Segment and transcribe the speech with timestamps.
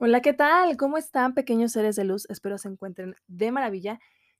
[0.00, 0.76] Hola, ¿qué tal?
[0.76, 2.24] ¿Cómo están pequeños seres de luz?
[2.30, 3.98] Espero se encuentren de maravilla.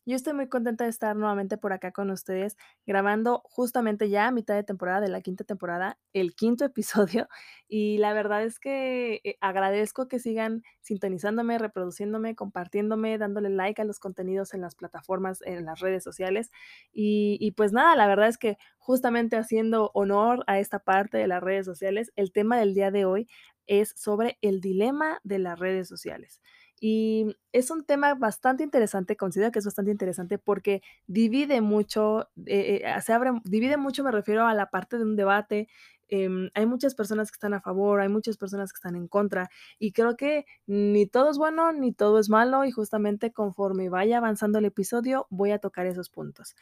[0.09, 4.31] Yo estoy muy contenta de estar nuevamente por acá con ustedes, grabando justamente ya a
[4.31, 6.65] mitad de temporada de la quinta temporada, el quinto
[7.19, 7.29] episodio.
[7.69, 13.85] Y la verdad es que eh, agradezco que sigan sintonizándome, reproduciéndome, compartiéndome, dándole like a
[13.85, 16.51] los contenidos en las plataformas, en las redes sociales.
[16.91, 21.27] Y, y pues nada, la verdad es que justamente haciendo honor a esta parte de
[21.27, 23.29] las redes sociales, el tema del día de hoy
[23.67, 26.41] es sobre el dilema de las redes sociales.
[26.81, 32.83] Y es un tema bastante interesante, considero que es bastante interesante porque divide mucho, eh,
[32.85, 35.69] eh, se abre, divide mucho, me refiero a la parte de un debate.
[36.11, 39.51] em, hay muchas personas que están a favor, hay muchas personas que están en contra,
[39.79, 44.17] y creo que ni todo es bueno ni todo es malo, y justamente conforme vaya
[44.19, 46.55] avanzando el episodio, voy a tocar esos puntos.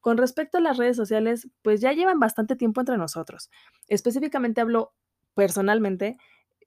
[0.00, 3.50] Con respecto a las redes sociales, pues ya llevan bastante tiempo entre nosotros.
[3.88, 4.94] Específicamente hablo
[5.34, 6.18] personalmente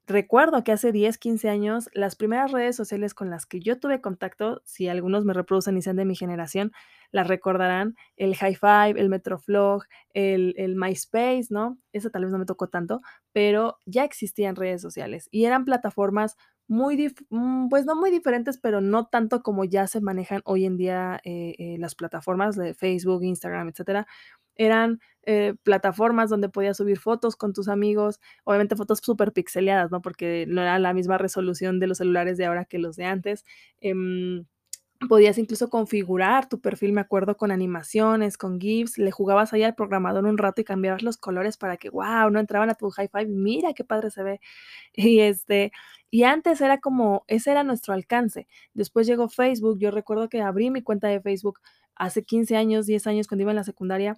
[0.06, 4.02] Recuerdo que hace 10, 15 años, las primeras redes sociales con las que yo tuve
[4.02, 6.73] contacto, si algunos me reproducen y sean de mi generación,
[7.12, 11.78] las recordarán, el High Five, el Metroflog, el, MySpace, ¿no?
[11.94, 13.02] Eso tal vez no me tocó tanto,
[13.32, 16.36] pero ya existían redes sociales y eran plataformas
[16.67, 20.76] muy, mm, pues no muy diferentes, pero no tanto como ya se manejan hoy en
[20.78, 24.08] día eh, eh, las plataformas de Facebook, Instagram, etcétera.
[24.56, 30.02] Eran eh, plataformas donde podías subir fotos con tus amigos, obviamente fotos súper pixeleadas, ¿no?
[30.02, 33.45] Porque no era la misma resolución de los celulares de ahora que los de antes.
[33.82, 34.45] Em,
[35.08, 39.76] podías incluso configurar tu perfil, me acuerdo, con animaciones, con GIFs, le jugabas ahí al
[39.76, 43.10] programador un rato y cambiabas los colores para que, wow, no entraban a tu high
[43.10, 44.39] five, mira qué padre se ve.
[44.95, 45.72] Y este,
[46.11, 48.48] y antes era como, ese era nuestro alcance.
[48.73, 51.60] Después llegó Facebook, yo recuerdo que abrí mi cuenta de Facebook
[51.95, 54.17] hace 15 años, 10 años cuando iba en la secundaria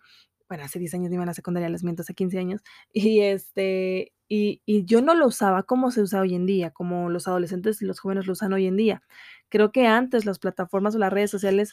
[0.50, 2.62] bueno, hace 10 años iba en la secundaria, les miento, hace 15 años,
[2.94, 7.10] y este, y, y yo no lo usaba como se usa hoy en día, como
[7.10, 9.04] los adolescentes y los jóvenes lo usan hoy en día.
[9.50, 11.72] Creo que antes las plataformas o las redes sociales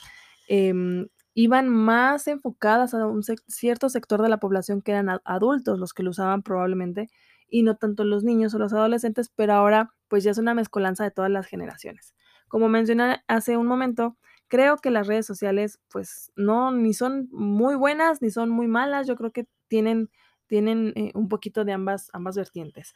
[0.48, 5.78] em, iban más enfocadas a un cierto sector de la población que eran a- adultos
[5.78, 7.08] los que lo usaban probablemente,
[7.48, 11.04] y no tanto los niños o los adolescentes, pero ahora pues ya es una mezcolanza
[11.04, 12.14] de todas las generaciones.
[12.48, 14.16] Como mencioné hace un momento,
[14.52, 19.06] Creo que las redes sociales, pues, no, ni son muy buenas, ni son muy malas.
[19.06, 20.10] Yo creo que tienen
[20.46, 22.92] tienen, eh, un poquito de ambas ambas vertientes.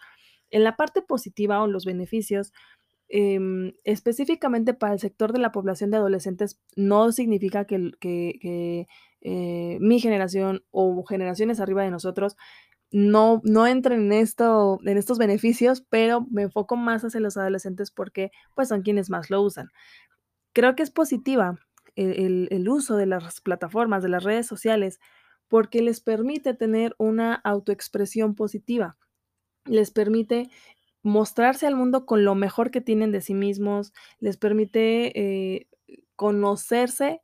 [0.51, 2.53] En la parte positiva o los beneficios,
[3.09, 8.87] em, específicamente para el sector de la población de adolescentes, no significa que que,
[9.23, 12.37] eh, mi generación o generaciones arriba de nosotros
[12.93, 17.91] no no entren en esto en estos beneficios, pero me enfoco más hacia los adolescentes
[17.93, 19.69] porque, pues, son quienes más lo usan.
[20.57, 21.59] Creo que es positiva
[21.97, 25.01] el el el uso de las plataformas, de las redes sociales,
[25.49, 28.97] porque les permite tener una autoexpresión positiva,
[29.67, 30.51] les permite
[31.03, 35.69] mostrarse al mundo con lo mejor que tienen de sí mismos, les permite, eh,
[36.17, 37.23] conocerse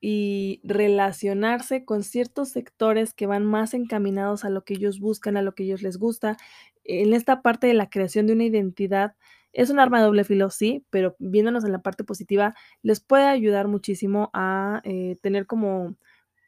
[0.00, 5.42] y relacionarse con ciertos sectores que van más encaminados a lo que ellos buscan, a
[5.42, 6.36] lo que ellos les gusta.
[6.84, 9.16] En esta parte de la creación de una identidad,
[9.52, 13.24] es un arma de doble filo, sí, pero viéndonos en la parte positiva, les puede
[13.26, 15.96] ayudar muchísimo a, eh, tener como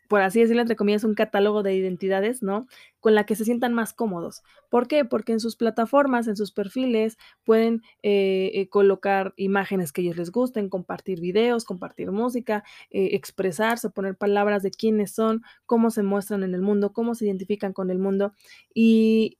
[0.08, 2.66] por así decirlo, entre comillas, un catálogo de identidades, ¿no?
[2.98, 4.42] Con la que se sientan más cómodos.
[4.68, 5.04] ¿Por qué?
[5.04, 10.32] Porque en sus plataformas, en sus perfiles, pueden eh, eh, colocar imágenes que ellos les
[10.32, 16.54] gusten, compartir videos, compartir música, expresarse, poner palabras de quiénes son, cómo se muestran en
[16.54, 18.32] el mundo, cómo se identifican con el mundo
[18.74, 19.38] y,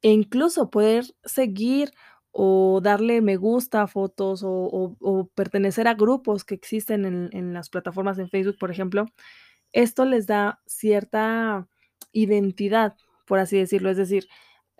[0.00, 1.92] e incluso poder seguir
[2.32, 7.70] o darle me gusta a fotos o, pertenecer a grupos que existen en, en las
[7.70, 9.06] plataformas en Facebook, por ejemplo,
[9.72, 11.66] esto les da cierta
[12.12, 12.96] identidad,
[13.26, 14.28] por así decirlo, es decir,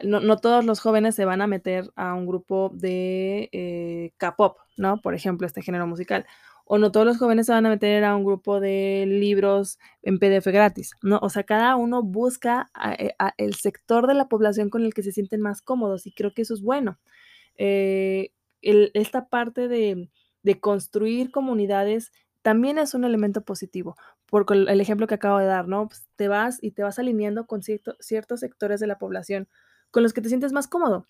[0.03, 4.59] no no todos los jóvenes se van a meter a un grupo de, eh, K-pop,
[4.77, 5.01] ¿no?
[5.01, 6.27] Por ejemplo, este género musical,
[6.65, 10.19] o no todos los jóvenes se van a meter a un grupo de libros en
[10.19, 11.19] PDF gratis, ¿no?
[11.23, 15.13] O sea, cada uno busca eh, el sector de la población con el que se
[15.13, 16.99] sienten más cómodos, y creo que eso es bueno
[17.59, 18.33] eh,
[18.63, 22.13] el esta parte de construir comunidades
[22.43, 23.97] también es un elemento positivo,
[24.27, 25.89] porque el ejemplo que acabo de dar, ¿no?
[25.89, 29.49] Pues, te vas y te vas alineando con cierto ciertos sectores de la población
[29.91, 31.07] con los que te sientes más cómodo.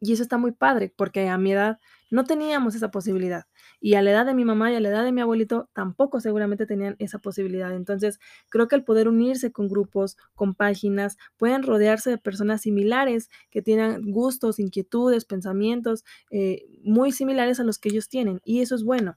[0.00, 1.78] Y eso está muy padre, porque a mi edad
[2.10, 3.44] no teníamos esa posibilidad.
[3.80, 6.20] Y a la edad de mi mamá y a la edad de mi abuelito tampoco
[6.20, 7.72] seguramente tenían esa posibilidad.
[7.74, 13.30] Entonces, creo que el poder unirse con grupos, con páginas, pueden rodearse de personas similares
[13.50, 18.40] que tienen gustos, inquietudes, pensamientos eh, muy similares a los que ellos tienen.
[18.44, 19.16] Y eso es bueno.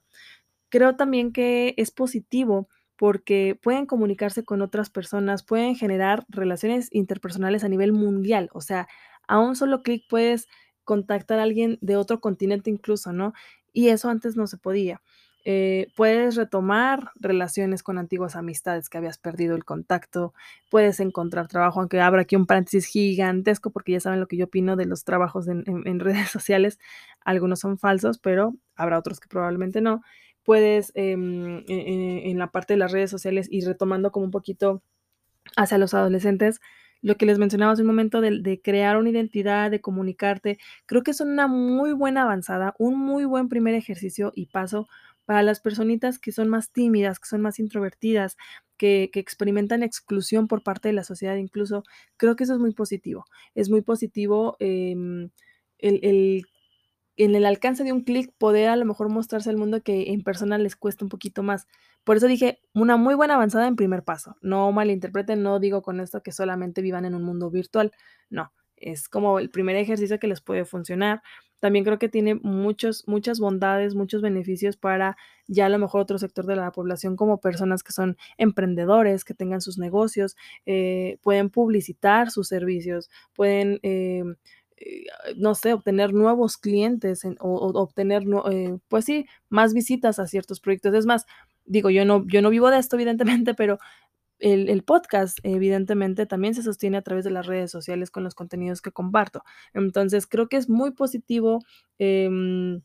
[0.70, 7.64] Creo también que es positivo porque pueden comunicarse con otras personas, pueden generar relaciones interpersonales
[7.64, 8.50] a nivel mundial.
[8.52, 8.88] O sea,
[9.26, 10.46] a un solo clic puedes
[10.84, 13.32] contactar a alguien de otro continente incluso, ¿no?
[13.72, 15.00] Y eso antes no se podía.
[15.46, 20.32] Eh, puedes retomar relaciones con antiguas amistades que habías perdido el contacto,
[20.70, 24.46] puedes encontrar trabajo, aunque abra aquí un paréntesis gigantesco porque ya saben lo que yo
[24.46, 26.78] opino de los trabajos en, en- en redes sociales,
[27.24, 30.02] algunos son falsos, pero habrá otros que probablemente no.
[30.44, 34.30] Puedes em, e- e- en la parte de las redes sociales y retomando como un
[34.30, 34.82] poquito
[35.56, 36.60] hacia los adolescentes,
[37.04, 41.02] lo que les mencionaba hace un momento de, de crear una identidad, de comunicarte, creo
[41.02, 44.88] que es una muy buena avanzada, un muy buen primer ejercicio y paso
[45.26, 48.38] para las personitas que son más tímidas, que son más introvertidas,
[48.78, 51.84] que, experimentan exclusión por parte de la sociedad incluso,
[52.16, 53.26] creo que eso es muy positivo.
[53.54, 55.28] Es muy positivo em,
[55.78, 56.46] el, el
[57.16, 60.22] en el alcance de un clic poder a lo mejor mostrarse al mundo que en
[60.22, 61.66] persona les cuesta un poquito más.
[62.04, 64.36] Por eso dije, una muy buena avanzada en primer paso.
[64.42, 67.92] No malinterpreten, no digo con esto que solamente vivan en un mundo virtual.
[68.30, 71.22] No, es como el primer ejercicio que les puede funcionar.
[71.60, 75.16] También creo que tiene muchos, muchas bondades, muchos beneficios para
[75.46, 79.32] ya a lo mejor otro sector de la población, como personas que son emprendedores, que
[79.32, 84.24] tengan sus negocios, eh, pueden publicitar sus servicios, pueden eh,
[85.36, 90.60] no sé, obtener nuevos clientes en- o, obtener, eh, pues sí, más visitas a ciertos
[90.60, 90.94] proyectos.
[90.94, 91.26] Es más,
[91.64, 92.96] digo, yo no, yo no vivo de esto,
[93.44, 93.78] evidentemente, pero
[94.40, 98.34] el, el podcast, evidentemente, también se sostiene a través de las redes sociales con los
[98.34, 99.42] contenidos que comparto.
[99.74, 101.60] Entonces, creo que es muy positivo.
[101.98, 102.82] em,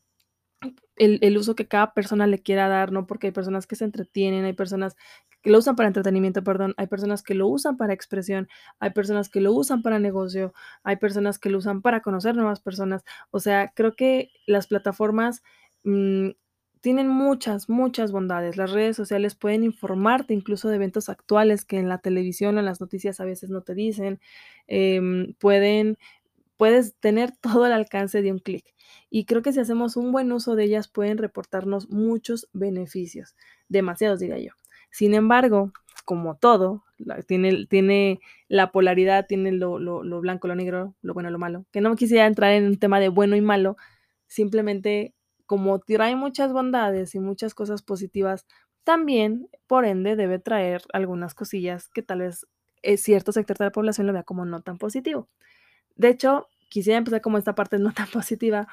[0.96, 3.06] el, uso que cada persona le quiera dar, ¿no?
[3.06, 4.96] Porque hay personas que se entretienen, hay personas
[5.42, 8.48] que lo usan para entretenimiento, perdón, hay personas que lo usan para expresión,
[8.78, 10.52] hay personas que lo usan para negocio,
[10.82, 13.04] hay personas que lo usan para conocer nuevas personas.
[13.30, 15.42] O sea, creo que las plataformas
[15.84, 16.30] mm,
[16.80, 18.56] tienen muchas, muchas bondades.
[18.56, 22.66] Las redes sociales pueden informarte incluso de eventos actuales que en la televisión o en
[22.66, 24.20] las noticias a veces no te dicen.
[24.66, 25.98] Em, pueden
[26.60, 28.66] puedes tener todo el alcance de un clic.
[29.08, 33.34] Y creo que si hacemos un buen uso de ellas pueden reportarnos muchos beneficios,
[33.70, 34.52] demasiados diría yo.
[34.90, 35.72] Sin embargo,
[36.04, 36.84] como todo,
[37.26, 41.64] tiene, tiene la polaridad, tiene lo, lo, lo blanco, lo negro, lo bueno, lo malo,
[41.70, 43.78] que no quisiera entrar en un tema de bueno y malo,
[44.26, 45.14] simplemente
[45.46, 48.46] como trae muchas bondades y muchas cosas positivas,
[48.84, 52.46] también, por ende, debe traer algunas cosillas que tal vez
[52.82, 55.30] eh, cierto sector de la población lo vea como no tan positivo.
[55.96, 58.66] De hecho, quisiera empezar como esta parte no tan positiva,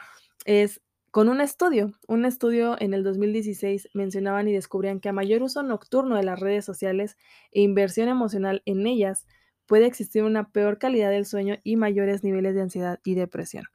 [0.46, 1.92] es con un estudio.
[2.08, 6.40] Un estudio en el 2016 mencionaban y descubrían que a mayor uso nocturno de las
[6.40, 7.18] redes sociales
[7.52, 9.26] e inversión emocional en ellas,
[9.66, 13.66] puede existir una peor calidad del sueño y mayores niveles de ansiedad y depresión.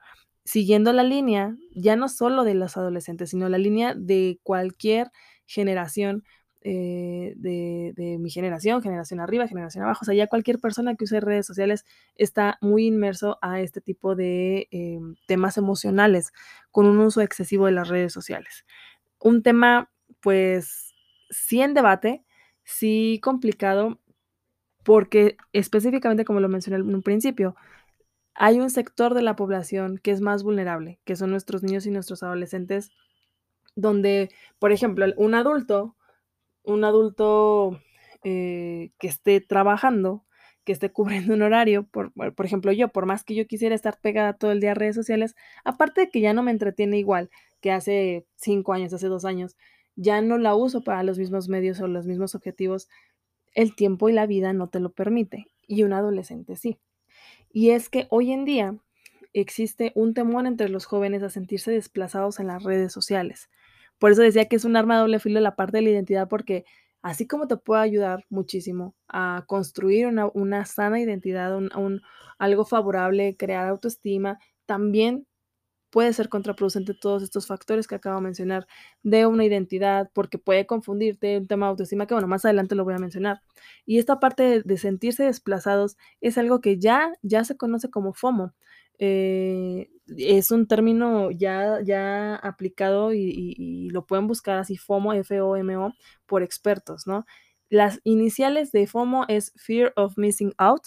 [0.44, 5.10] Siguiendo la línea, ya no solo de los adolescentes, sino la línea de cualquier
[5.46, 6.24] generación,
[6.64, 11.20] eh, de, mi generación, generación arriba, generación abajo, o sea, ya cualquier persona que use
[11.20, 16.32] redes sociales está muy inmerso a este tipo de eh, temas emocionales
[16.70, 18.64] con un uso excesivo de las redes sociales.
[19.18, 20.94] Un tema, pues,
[21.30, 22.24] sí en debate,
[22.64, 24.00] sí complicado,
[24.84, 27.56] porque específicamente, como lo mencioné en un principio,
[28.34, 31.90] hay un sector de la población que es más vulnerable, que son nuestros niños y
[31.90, 32.90] nuestros adolescentes,
[33.74, 35.96] donde, por ejemplo, un adulto
[36.64, 37.80] un adulto,
[38.24, 40.24] eh, que esté trabajando,
[40.64, 43.98] que esté cubriendo un horario, por por ejemplo, yo, por más que yo quisiera estar
[44.00, 47.30] pegada todo el día a redes sociales, aparte de que ya no me entretiene igual
[47.60, 49.56] que hace 5 años, hace 2 años,
[49.96, 52.88] ya no la uso para los mismos medios o los mismos objetivos,
[53.54, 56.78] el tiempo y la vida no te lo permite, y un adolescente sí.
[57.52, 58.76] Y es que hoy en día
[59.34, 63.50] existe un temor entre los jóvenes a sentirse desplazados en las redes sociales.
[64.02, 66.28] Por eso decía que es un arma de doble filo la parte de la identidad,
[66.28, 66.64] porque
[67.02, 72.02] así como te puede ayudar muchísimo a construir una, una sana identidad, un, un-
[72.38, 75.26] algo favorable, crear autoestima, también
[75.90, 78.66] puede ser contraproducente todos estos factores que acabo de mencionar
[79.02, 82.84] de una identidad, porque puede confundirte un tema de autoestima que, bueno, más adelante lo
[82.84, 83.42] voy a mencionar.
[83.86, 88.14] Y esta parte de, de sentirse desplazados es algo que ya, ya se conoce como
[88.14, 88.54] FOMO.
[88.98, 95.92] Eh, es un término ya, ya aplicado y, lo pueden buscar así, FOMO, F-O-M-O,
[96.26, 97.24] por expertos, ¿no?
[97.68, 100.82] Las iniciales de FOMO es Fear of Missing Out,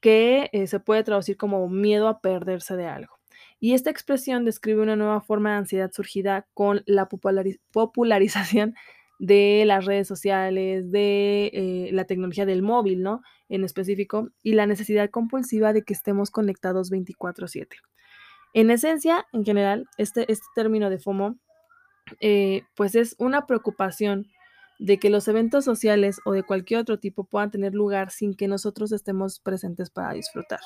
[0.00, 3.18] que eh, se puede traducir como miedo a perderse de algo.
[3.60, 8.74] Y esta expresión describe una nueva forma de ansiedad surgida con la popularización
[9.18, 13.22] de las redes sociales, de eh, la tecnología del móvil, ¿no?
[13.52, 17.76] En específico, y la necesidad compulsiva de que estemos conectados 24/7.
[18.54, 21.36] En esencia, en general, este, este término de FOMO,
[22.20, 24.26] eh, pues es una preocupación
[24.78, 28.48] de que los eventos sociales o de cualquier otro tipo puedan tener lugar sin que
[28.48, 30.60] nosotros estemos presentes para disfrutar.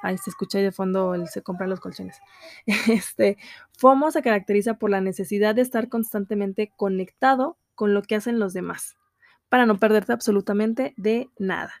[0.00, 2.20] Ahí se escucha ahí de fondo el se compran los colchones.
[2.88, 3.36] Este,
[3.78, 8.52] FOMO se caracteriza por la necesidad de estar constantemente conectado con lo que hacen los
[8.52, 8.96] demás
[9.48, 11.72] para no perderte absolutamente de nada.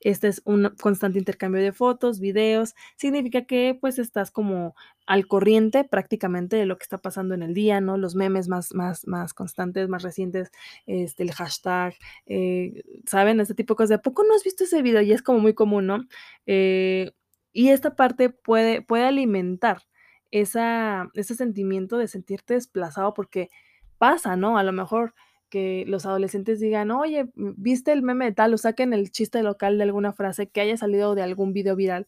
[0.00, 4.74] Este es un constante intercambio de fotos, videos, significa que pues estás como
[5.06, 7.96] al corriente prácticamente de lo que está pasando en el día, ¿no?
[7.96, 10.50] Los memes más, más, más constantes, más recientes,
[10.86, 11.94] este, el hashtag,
[12.26, 13.40] eh, ¿saben?
[13.40, 13.90] Este tipo de cosas.
[13.90, 15.02] ¿De poco no has visto ese video?
[15.02, 16.04] Y es como muy común, ¿no?
[16.46, 17.12] Eh,
[17.52, 19.82] y esta parte puede, puede alimentar
[20.30, 23.50] esa, ese sentimiento de sentirte desplazado porque
[23.98, 24.58] pasa, ¿no?
[24.58, 25.14] A lo mejor
[25.52, 28.54] que los adolescentes digan, oye, ¿viste el meme de tal?
[28.54, 32.06] O saquen el chiste local de alguna frase que haya salido de algún video viral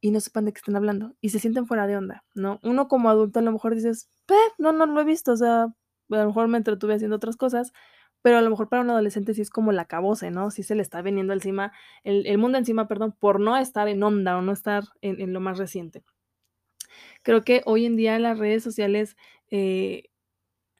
[0.00, 2.60] y no sepan de qué están hablando y se sienten fuera de onda, ¿no?
[2.62, 5.64] Uno como adulto a lo mejor dices, eh, no, no lo he visto, o sea,
[5.64, 5.72] a
[6.08, 7.72] lo mejor me entretuve haciendo otras cosas,
[8.22, 10.52] pero a lo mejor para un adolescente sí es como la cabose, ¿no?
[10.52, 11.72] Sí se le está viniendo encima,
[12.04, 15.32] el, el mundo encima, perdón, por no estar en onda o no estar en, en,
[15.32, 16.04] lo más reciente.
[17.24, 19.16] Creo que hoy en día las redes sociales
[19.50, 20.09] eh,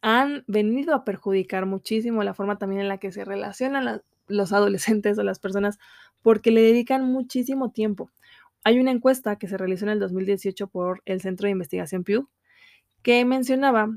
[0.03, 4.53] han venido a perjudicar muchísimo la forma también en la que se relacionan la, los
[4.53, 5.79] adolescentes o las personas
[6.23, 8.11] porque le dedican muchísimo tiempo.
[8.65, 12.29] Hay una encuesta que se realizó en el 2018 por el Centro de Investigación Pew
[13.03, 13.91] que mencionaba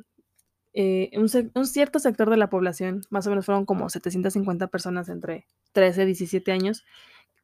[0.73, 5.45] eh, un, cierto sector de la población, más o menos fueron como 750 personas entre
[5.73, 6.83] 13 y 17 años,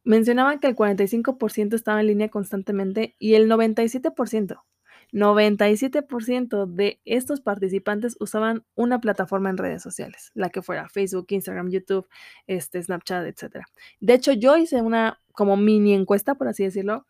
[0.04, 4.64] mencionaban que el 45% estaba en línea constantemente y el 97%,
[5.12, 11.70] 97% de estos participantes usaban una plataforma en redes sociales, la que fuera Facebook, Instagram,
[11.70, 12.08] YouTube,
[12.48, 13.66] este, Snapchat, etc.
[14.00, 17.06] De hecho, yo hice una como mini encuesta, por así decirlo,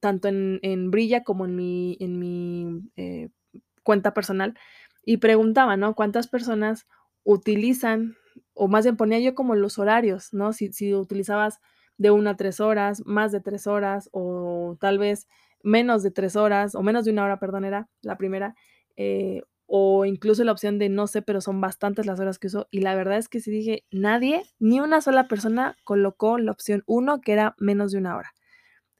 [0.00, 3.30] tanto en, en Brilla como en mi, en mi eh,
[3.82, 4.58] cuenta personal,
[5.04, 5.94] y preguntaba, ¿no?
[5.94, 6.86] ¿Cuántas personas
[7.24, 8.16] utilizan,
[8.54, 10.52] o más bien ponía yo como los horarios, ¿no?
[10.52, 11.60] Si, si utilizabas
[11.96, 15.26] de una a tres horas, más de tres horas, o tal vez
[15.62, 18.54] menos de tres horas, o menos de una hora, perdón, era la primera,
[18.96, 22.66] eh, o incluso la opción de no sé, pero son bastantes las horas que uso.
[22.70, 26.82] Y la verdad es que si dije, nadie, ni una sola persona colocó la opción
[26.86, 28.32] 1, que era menos de una hora.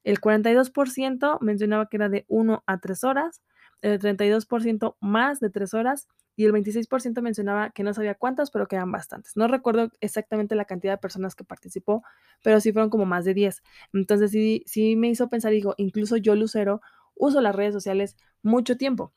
[0.05, 3.43] El 42% mencionaba que era de 1 a 3 horas,
[3.83, 6.09] el 32% más de 3 horas
[6.41, 9.37] y el 26% mencionaba que no sabía cuántas, pero que eran bastantes.
[9.37, 12.03] No recuerdo exactamente la cantidad de personas que participó,
[12.43, 13.63] pero sí fueron como más de 10.
[13.93, 16.81] Entonces sí, sí me hizo pensar, digo, incluso yo, Lucero,
[17.15, 19.13] uso las redes sociales mucho tiempo.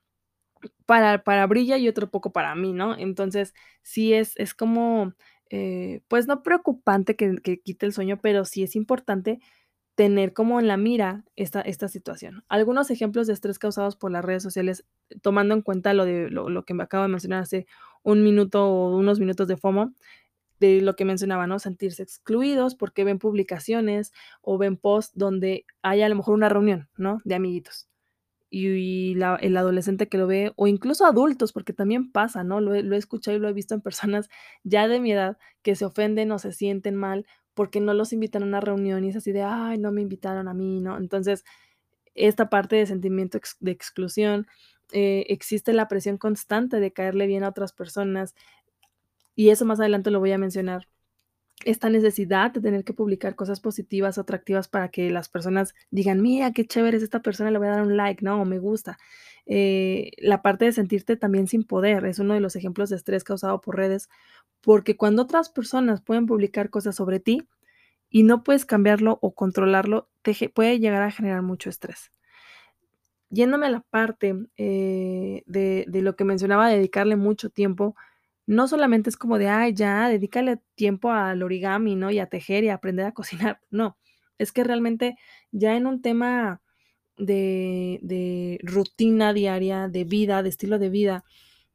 [0.85, 2.97] Para, para Brilla y otro poco para mí, ¿no?
[2.97, 3.53] Entonces
[3.83, 5.13] sí es, es como,
[5.49, 9.39] eh, pues no preocupante que, que quite el sueño, pero sí es importante
[9.95, 12.43] tener como en la mira esta, esta situación.
[12.49, 14.85] Algunos ejemplos de estrés causados por las redes sociales,
[15.21, 17.67] tomando en cuenta lo, de, lo, que me acabo de mencionar hace
[18.01, 19.93] un minuto o unos minutos de FOMO,
[20.59, 21.59] de lo que mencionaba, ¿no?
[21.59, 26.89] Sentirse excluidos porque ven publicaciones o ven posts donde hay a lo mejor una reunión,
[26.97, 27.21] ¿no?
[27.25, 27.87] De amiguitos.
[28.49, 32.61] Y, el adolescente que lo ve, o incluso adultos, porque también pasa, ¿no?
[32.61, 34.29] Lo he escuchado y lo he visto en personas
[34.63, 38.43] ya de mi edad que se ofenden o se sienten mal porque no los invitan
[38.43, 40.97] a una reunión y es así de, ay, no me invitaron a mí, ¿no?
[40.97, 41.43] Entonces,
[42.15, 44.47] esta parte de sentimiento de exclusión,
[44.91, 48.35] eh, existe la presión constante de caerle bien a otras personas
[49.35, 50.87] y eso más adelante lo voy a mencionar.
[51.65, 56.21] Esta necesidad de tener que publicar cosas positivas o atractivas para que las personas digan,
[56.21, 58.43] mira, qué chévere es esta persona, le voy a dar un like, ¿no?
[58.45, 58.97] Me gusta.
[59.45, 63.23] Eh, la parte de sentirte también sin poder es uno de los ejemplos de estrés
[63.23, 64.09] causado por redes
[64.63, 67.47] porque cuando otras personas pueden publicar cosas sobre ti
[68.09, 72.11] y no puedes cambiarlo o controlarlo, te puede llegar a generar mucho estrés.
[73.29, 77.95] Yéndome a la parte eh, de, de, lo que mencionaba, dedicarle mucho tiempo,
[78.45, 82.11] no solamente es como de, ay, ya, dedícale tiempo al origami, ¿no?
[82.11, 83.59] Y a tejer y aprender a cocinar.
[83.69, 83.97] No,
[84.37, 85.17] es que realmente
[85.51, 86.61] ya en un tema
[87.17, 91.23] de, de rutina diaria, de vida, de estilo de vida,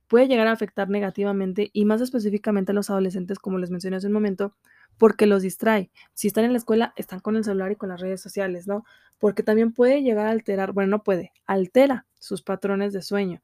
[0.09, 4.09] puede llegar a afectar negativamente y más específicamente a los adolescentes, como les mencioné hace
[4.09, 4.55] un momento,
[4.99, 5.91] porque los distrae.
[6.15, 8.85] Si están en la escuela, están con el celular y con las redes sociales, ¿no?
[9.19, 13.43] Porque también puede llegar a alterar, bueno, no puede, altera sus patrones de sueño.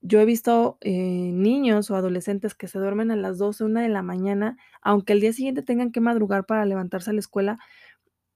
[0.00, 0.92] Yo he visto eh,
[1.32, 5.20] niños o adolescentes que se duermen a las 12, 1 de la mañana, aunque el
[5.20, 7.58] día siguiente tengan que madrugar para levantarse a la escuela,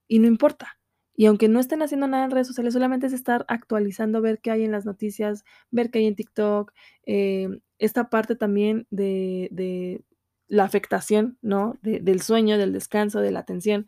[0.08, 0.79] y no importa.
[1.20, 4.50] Y aunque no estén haciendo nada en redes sociales, solamente es estar actualizando, ver qué
[4.52, 6.72] hay en las noticias, ver qué hay en TikTok,
[7.04, 10.02] em, esta parte también de
[10.48, 13.86] la afectación, ¿no?, de del sueño, del descanso, de la atención.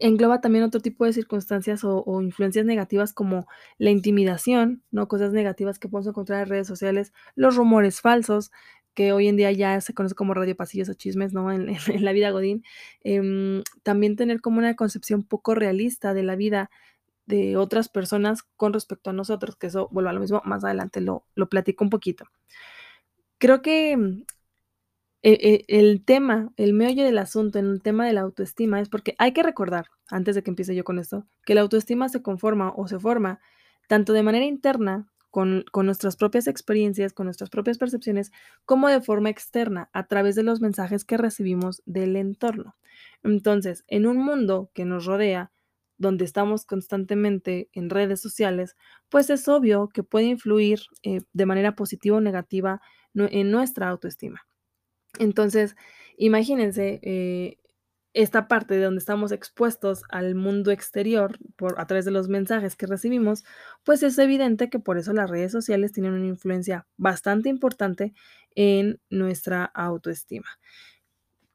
[0.00, 3.46] Engloba también otro tipo de circunstancias o o influencias negativas como
[3.78, 8.52] la intimidación, ¿no?, cosas negativas que podemos encontrar en redes sociales, los rumores falsos,
[8.98, 11.68] que hoy en día ya se conoce como radio pasillos o chismes, ¿no?, en
[12.04, 12.64] la vida godín,
[13.04, 16.68] em, también tener como una concepción poco realista de la vida
[17.24, 21.00] de otras personas con respecto a nosotros, que eso, vuelvo a lo mismo, más adelante
[21.00, 22.24] lo lo platico un poquito.
[23.40, 24.24] Creo que, mm,
[25.22, 28.88] e e el tema, el meollo del asunto en el tema de la autoestima es
[28.88, 32.20] porque hay que recordar, antes de que empiece yo con esto, que la autoestima se
[32.22, 33.38] conforma o se forma
[33.88, 38.32] tanto de manera interna con nuestras propias experiencias, con nuestras propias percepciones,
[38.64, 42.76] como de forma externa, a través de los mensajes que recibimos del entorno.
[43.22, 45.52] Entonces, en un mundo que nos rodea,
[45.98, 48.76] donde estamos constantemente en redes sociales,
[49.08, 52.80] pues es obvio que puede influir, eh, de manera positiva o negativa
[53.14, 54.46] en nuestra autoestima.
[55.18, 55.74] Entonces,
[56.16, 57.58] imagínense, eh,
[58.18, 62.74] esta parte de donde estamos expuestos al mundo exterior por a través de los mensajes
[62.74, 63.44] que recibimos,
[63.84, 68.14] pues es evidente que por eso las redes sociales tienen una influencia bastante importante
[68.56, 70.48] en nuestra autoestima.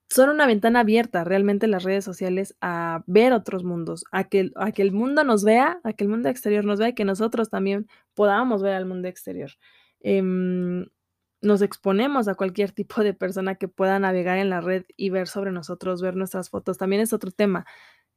[0.09, 4.71] Son una ventana abierta realmente las redes sociales a ver otros mundos, a que a
[4.71, 7.49] que el mundo nos vea, a que el mundo exterior nos vea y que nosotros
[7.49, 9.51] también podamos ver al mundo exterior.
[9.99, 10.85] Em,
[11.43, 15.27] nos exponemos a cualquier tipo de persona que pueda navegar en la red y ver
[15.29, 16.79] sobre nosotros, ver nuestras fotos.
[16.79, 17.65] También es otro tema,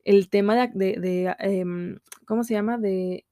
[0.05, 3.27] el tema de de de, em, ¿cómo se llama?, de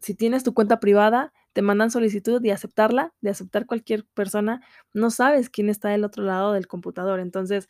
[0.00, 4.62] si tienes tu cuenta privada, te mandan solicitud de aceptarla, de aceptar cualquier persona,
[4.94, 7.20] no sabes quién está del otro lado del computador.
[7.20, 7.68] Entonces,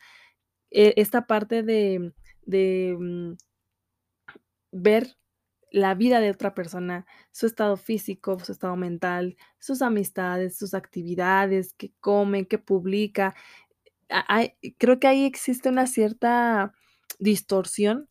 [0.71, 2.13] e esta parte de
[2.45, 3.37] de, mm
[4.73, 5.15] ver
[5.73, 11.73] la vida de otra persona, su estado físico, su estado mental, sus amistades, sus actividades,
[11.75, 13.35] qué come, qué publica.
[14.77, 16.73] Creo que ahí existe una cierta
[17.19, 18.09] distorsión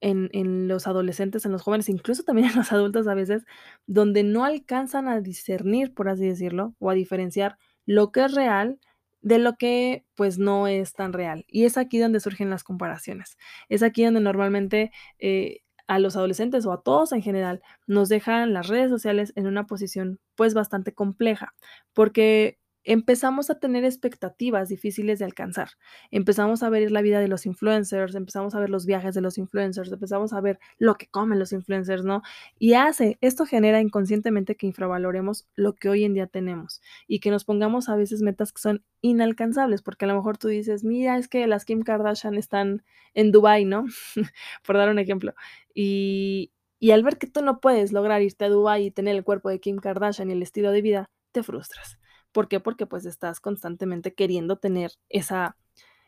[0.00, 3.44] en en los adolescentes, en los jóvenes, incluso también en los adultos a veces,
[3.86, 8.80] donde no alcanzan a discernir, por así decirlo, o a diferenciar lo que es real
[9.22, 11.44] de lo que, pues, no es tan real.
[11.48, 13.38] Y es aquí donde surgen las comparaciones.
[13.70, 18.52] Es aquí donde normalmente, eh, a los adolescentes o a todos en general, nos dejan
[18.52, 21.54] las redes sociales en una posición, pues, bastante compleja,
[21.94, 25.70] porque empezamos a tener expectativas difíciles de alcanzar.
[26.10, 29.38] Empezamos a ver la vida de los influencers, empezamos a ver los viajes de los
[29.38, 32.22] influencers, empezamos a ver lo que comen los influencers, ¿no?
[32.58, 37.30] Y hace esto genera inconscientemente que infravaloremos lo que hoy en día tenemos y que
[37.30, 41.18] nos pongamos a veces metas que son inalcanzables, porque a lo mejor tú dices: "Mira,
[41.18, 43.84] es que las Kim Kardashian están en Dubái", ¿no?
[44.66, 45.34] Por dar un ejemplo.
[45.74, 49.24] Y y al ver que tú no puedes lograr irte a Dubái y tener el
[49.24, 51.98] cuerpo de Kim Kardashian y el estilo de vida, te frustras.
[52.36, 52.60] ¿Por qué?
[52.60, 55.56] Porque, pues, estás constantemente queriendo tener esa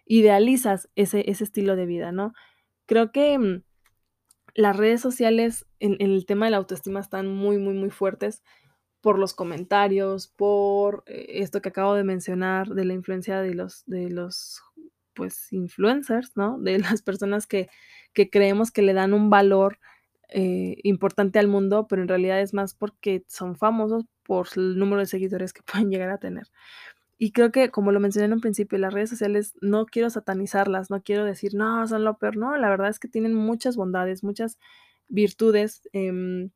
[0.06, 2.34] idealizas ese ese estilo de vida, ¿no?
[2.86, 3.62] Creo que, mm,
[4.54, 8.42] las redes sociales en en el tema de la autoestima están muy, muy, muy fuertes
[9.02, 13.84] por los comentarios, por e esto que acabo de mencionar, de la influencia de los
[13.86, 14.62] de los,
[15.14, 16.58] pues, influencers, ¿no?
[16.60, 17.68] De las personas que
[18.14, 19.78] que creemos que le dan un valor,
[20.30, 25.00] eh, importante al mundo, pero en realidad es más porque son famosos por el número
[25.00, 26.46] de seguidores que pueden llegar a tener.
[27.18, 30.90] Y creo que, como lo mencioné en un principio, las redes sociales no quiero satanizarlas,
[30.90, 34.24] no quiero decir: "No, son lo peor", no, la verdad es que tienen muchas bondades,
[34.24, 34.58] muchas
[35.08, 36.50] virtudes, em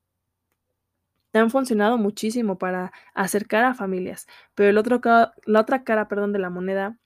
[1.35, 5.01] han funcionado muchísimo para acercar a familias, pero el otro
[5.47, 6.99] la otra cara, perdón, de la moneda,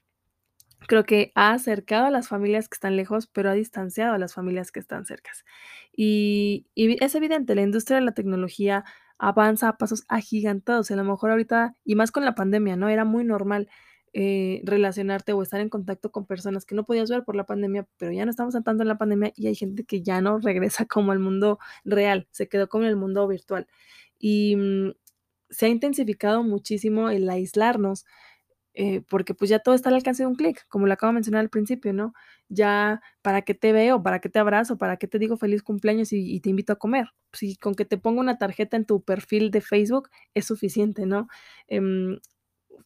[0.89, 4.35] creo que ha acercado a las familias que están lejos, pero ha distanciado a las
[4.35, 5.45] familias que están cercas.
[5.97, 8.85] Y y es evidente, la industria de la tecnología
[9.19, 12.89] avanza a pasos agigantados, a lo mejor ahorita, y más con la pandemia, ¿no?
[12.89, 13.69] Era muy normal,
[14.13, 17.87] eh, relacionarte o estar en contacto con personas que no podías ver por la pandemia,
[17.99, 20.87] pero ya no estamos tanto en la pandemia y hay gente que ya no regresa
[20.87, 23.67] como al mundo real, se quedó como en el mundo virtual.
[24.19, 24.93] Y, mm,
[25.51, 28.05] se ha intensificado muchísimo el aislarnos,
[28.77, 31.15] eh, porque, pues, ya todo está al alcance de un clic, como lo acabo de
[31.17, 32.15] mencionar al principio, ¿no?
[32.49, 34.03] Ya, ¿para qué te veo?
[34.03, 34.79] ¿Para qué te abrazo?
[34.79, 37.09] ¿Para qué te digo feliz cumpleaños y te invito a comer?
[37.33, 41.29] Si con que te ponga una tarjeta en tu perfil de Facebook es suficiente, ¿no?
[41.69, 42.19] Em,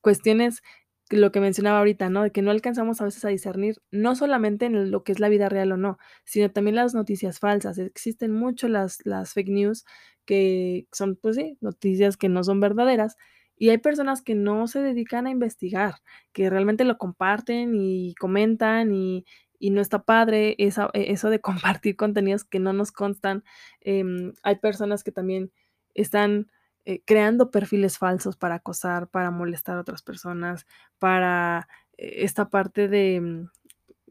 [0.00, 0.62] cuestiones,
[1.10, 2.22] lo que mencionaba ahorita, ¿no?
[2.22, 5.28] De que no alcanzamos a veces a discernir, no solamente en lo que es la
[5.28, 7.78] vida real o no, sino también las noticias falsas.
[7.78, 9.84] Existen mucho las las fake news
[10.26, 13.16] que son, pues sí, noticias que no son verdaderas,
[13.60, 15.96] y hay personas que no se dedican a investigar,
[16.32, 19.26] que realmente lo comparten y comentan y
[19.60, 21.40] y no está padre esa e eso de
[21.80, 23.44] compartir contenidos que no nos constan.
[23.82, 25.52] Em, hay personas que también
[25.94, 26.50] están,
[26.86, 30.66] eh, creando perfiles falsos para acosar, para molestar a otras personas,
[30.98, 31.68] para
[31.98, 33.48] e esta parte de, mm,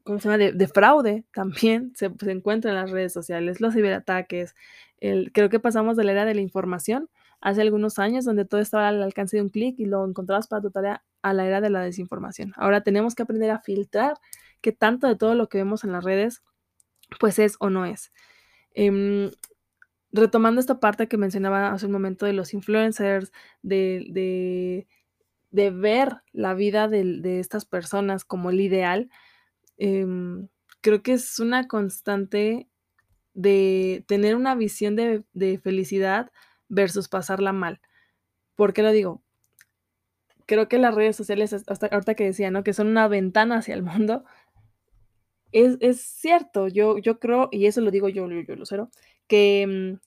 [0.03, 0.37] ¿cómo se llama?
[0.37, 4.55] De fraude también se se encuentra en las redes sociales, los ciberataques,
[4.99, 7.09] el creo que pasamos de la era de la información
[7.41, 10.61] hace algunos años, donde todo estaba al alcance de un clic y lo encontrabas para
[10.61, 12.53] tu tarea, a la era de la desinformación.
[12.55, 14.15] Ahora tenemos que aprender a filtrar
[14.61, 16.43] qué tanto de todo lo que vemos en las redes,
[17.19, 18.11] pues, es o no es.
[18.73, 19.31] Em,
[20.11, 24.87] retomando esta parte que mencionaba hace un momento de los influencers, de
[25.51, 29.09] de ver la vida de estas personas como el ideal,
[29.77, 30.47] em,
[30.81, 32.67] creo que es una constante
[33.33, 36.31] de tener una visión de felicidad
[36.69, 37.81] versus pasarla mal.
[38.55, 39.21] ¿Por qué lo digo?
[40.47, 42.63] Creo que las redes sociales, has hasta ahorita que decía, ¿no?
[42.63, 44.23] Que son una ventana hacia el mundo.
[45.51, 48.89] Es es cierto, yo yo creo, y eso lo digo yo yo Lucero,
[49.27, 49.99] que, mm,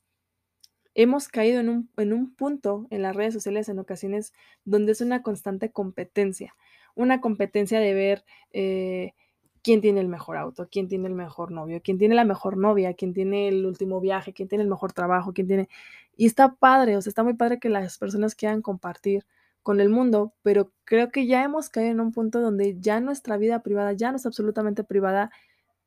[0.95, 4.33] hemos caído en un en un punto en las redes sociales en ocasiones
[4.65, 6.55] donde es una constante competencia,
[6.95, 9.15] una competencia de ver, eh,
[9.63, 12.95] quién tiene el mejor auto, quién tiene el mejor novio, quién tiene la mejor novia,
[12.95, 15.69] quién tiene el último viaje, quién tiene el mejor trabajo, quién tiene
[16.17, 19.25] y está padre, o sea, está muy padre que las personas quieran compartir
[19.63, 23.37] con el mundo, pero creo que ya hemos caído en un punto donde ya nuestra
[23.37, 25.31] vida privada ya no es absolutamente privada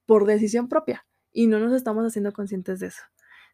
[0.05, 3.01] por decisión propia, y no nos estamos haciendo conscientes de eso.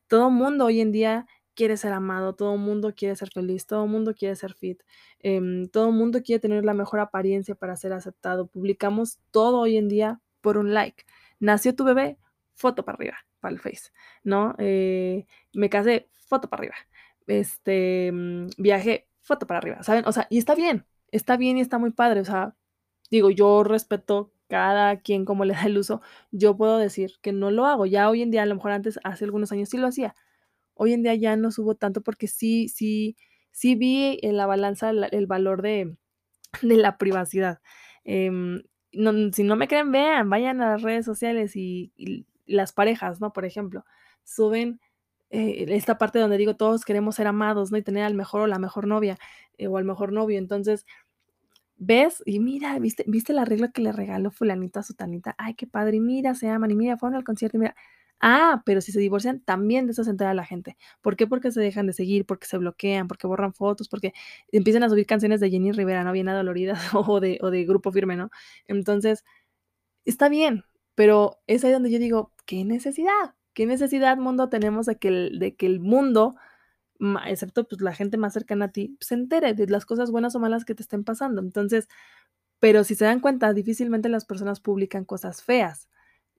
[0.08, 4.14] Todo mundo hoy en día quiere ser amado, todo mundo quiere ser feliz, todo mundo
[4.14, 4.82] quiere ser fit,
[5.20, 8.48] em, todo mundo quiere tener la mejor apariencia para ser aceptado.
[8.48, 11.04] Publicamos todo hoy en día por un like.
[11.40, 12.18] Nació tu bebé,
[12.56, 13.92] foto para arriba, para el Face,
[14.24, 14.56] ¿no?
[14.58, 16.76] Eh, me casé, foto para arriba.
[17.28, 20.06] Este, mm, viajé, foto para arriba, ¿saben?
[20.08, 22.56] O sea, y está bien, está bien y está muy padre, o sea,
[23.12, 26.02] digo, yo respeto cada quien como le da el uso.
[26.32, 27.86] Yo puedo decir que no lo hago.
[27.86, 30.14] Ya hoy en día, a lo mejor antes, hace algunos años sí lo hacía.
[30.84, 33.16] Hoy en día ya no subo tanto porque sí sí
[33.52, 35.96] sí vi en la balanza la el valor de
[36.64, 37.60] de la privacidad.
[38.04, 38.64] Em,
[38.94, 43.22] no si no me creen, vean, vayan a las redes sociales y y las parejas,
[43.22, 43.34] ¿no?
[43.34, 43.86] Por ejemplo,
[44.24, 44.80] suben,
[45.30, 47.78] eh, esta parte donde digo, todos queremos ser amados, ¿no?
[47.78, 49.18] Y tener al mejor o la mejor novia,
[49.58, 50.38] eh, o al mejor novio.
[50.40, 50.86] Entonces,
[51.78, 55.36] ves y mira, ¿viste viste el arreglo que le regaló fulanito a sutanita?
[55.38, 57.76] Ay, qué padre, y mira, se aman, y mira, fueron al concierto, y mira.
[58.22, 60.78] Ah, pero si se divorcian, también de eso se entera la gente.
[61.02, 61.26] ¿Por qué?
[61.28, 64.14] Porque se dejan de seguir, porque se bloquean, porque borran fotos, porque
[64.52, 66.12] empiezan a subir canciones de Jenny Rivera, ¿no?
[66.12, 68.30] Bien adoloridas, o de o de Grupo Firme, ¿no?
[68.68, 69.24] Entonces,
[70.06, 73.36] está bien, pero es ahí donde yo digo: "¿Qué necesidad?
[73.54, 76.36] ¿Qué necesidad, mundo, tenemos de que el de que el mundo,
[77.28, 80.40] excepto, pues, la gente más cercana a ti, se entere de las cosas buenas o
[80.40, 81.42] malas que te estén pasando?".
[81.42, 81.88] Entonces,
[82.60, 85.90] pero si se dan cuenta, difícilmente las personas publican cosas feas.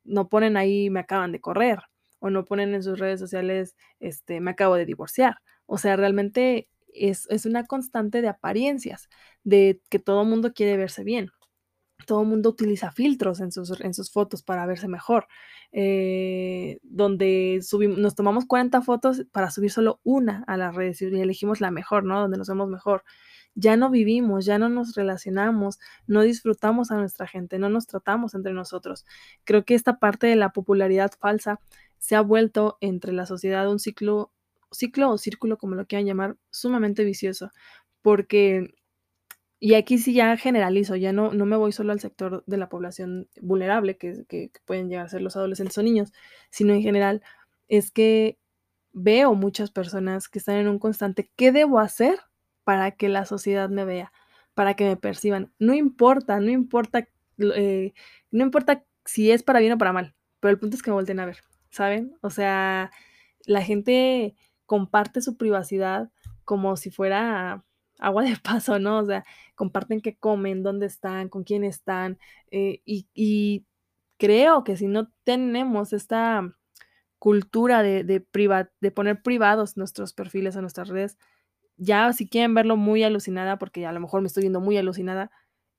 [0.04, 1.80] No ponen ahí: "Me acaban de correr",
[2.20, 5.36] o no ponen en sus redes sociales, este: "Me acabo de divorciar".
[5.66, 9.08] O sea, realmente es es una constante de apariencias,
[9.44, 11.30] de que todo mundo quiere verse bien.
[12.06, 15.28] Todo mundo utiliza filtros en sus en sus fotos para verse mejor,
[15.72, 21.06] eh, donde subim nos tomamos 40 fotos para subir solo una a las redes y
[21.06, 22.20] elegimos la mejor, ¿no?
[22.20, 23.04] Donde nos vemos mejor.
[23.54, 28.34] Ya no vivimos, ya no nos relacionamos, no disfrutamos a nuestra gente, no nos tratamos
[28.34, 29.04] entre nosotros.
[29.44, 31.60] Creo que esta parte de la popularidad falsa
[31.98, 34.32] se ha vuelto entre la sociedad un ciclo
[34.72, 37.50] ciclo o círculo, como lo quieran llamar, sumamente vicioso,
[38.02, 38.74] porque
[39.60, 42.68] y aquí sí ya generalizo, ya no no me voy solo al sector de la
[42.70, 46.12] población vulnerable, que que que pueden llegar a ser los adolescentes o niños,
[46.50, 47.22] sino en general,
[47.68, 48.38] es que
[48.92, 52.20] veo muchas personas que están en un constante, ¿qué debo hacer
[52.64, 54.12] para que la sociedad me vea,
[54.54, 55.52] para que me perciban?
[55.58, 57.92] No importa, no importa, eh,
[58.30, 60.94] no importa si es para bien o para mal, pero el punto es que me
[60.94, 61.38] volteen a ver,
[61.70, 62.16] ¿saben?
[62.20, 62.90] O sea,
[63.46, 64.34] la gente
[64.66, 66.10] comparte su privacidad
[66.44, 67.64] como si fuera
[67.98, 68.98] agua de paso, ¿no?
[68.98, 72.18] O sea, comparten qué comen, dónde están, con quién están,
[72.50, 73.66] eh, y
[74.18, 76.48] creo que si no tenemos esta
[77.18, 81.18] cultura de de poner privados nuestros perfiles en nuestras redes,
[81.82, 85.30] ya si quieren verlo muy alucinada, porque a lo mejor me estoy viendo muy alucinada,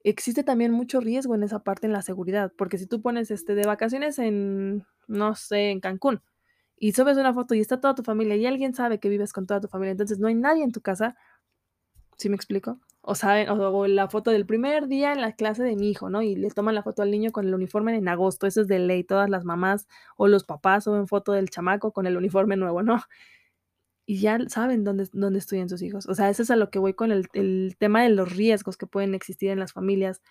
[0.04, 3.56] existe también mucho riesgo en esa parte, en la seguridad, porque si tú pones, este,
[3.56, 6.22] de vacaciones en, no sé, en Cancún,
[6.78, 9.48] y subes una foto y está toda tu familia, y alguien sabe que vives con
[9.48, 11.16] toda tu familia, entonces no hay nadie en tu casa,
[12.18, 12.80] ¿sí me explico?
[13.02, 16.10] O saben o o la foto del primer día en la clase de mi hijo,
[16.10, 16.22] ¿no?
[16.22, 18.80] Y le toman la foto al niño con el uniforme en agosto, eso es de
[18.80, 19.88] ley, todas las mamás
[20.18, 23.02] o los papás suben foto del chamaco con el uniforme nuevo, ¿no?
[24.06, 26.08] Y ya saben dónde dónde estudian sus hijos.
[26.08, 28.78] O sea, eso es a lo que voy con el el tema de los riesgos
[28.78, 30.22] que pueden existir en las familias.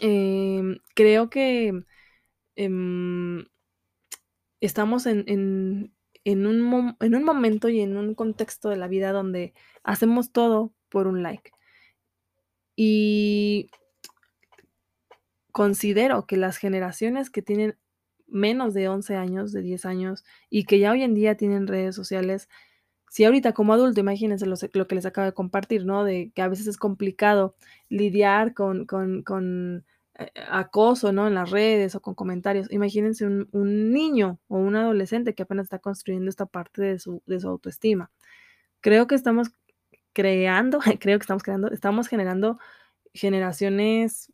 [0.00, 1.72] Em, creo que
[2.56, 3.46] em,
[4.60, 9.12] estamos en, en, en, un en un momento y en un contexto de la vida
[9.12, 11.52] donde hacemos todo por un like.
[12.76, 13.70] Y
[15.52, 17.78] considero que las generaciones que tienen
[18.26, 21.94] menos de 11 años, de 10 años, y que ya hoy en día tienen redes
[21.94, 22.48] sociales,
[23.08, 26.04] si ahorita como adulto, imagínense lo, que les acabo de compartir, ¿no?
[26.04, 27.54] De que a veces es complicado
[27.88, 29.84] lidiar con, con, con
[30.18, 31.26] eh, acoso, ¿no?
[31.28, 32.70] En las redes o con comentarios.
[32.72, 37.22] Imagínense un, un, niño o un adolescente que apenas está construyendo esta parte de su,
[37.26, 38.10] de su autoestima.
[38.80, 39.50] Creo que estamos
[40.12, 42.58] creando, creo que estamos creando, estamos generando
[43.14, 44.32] generaciones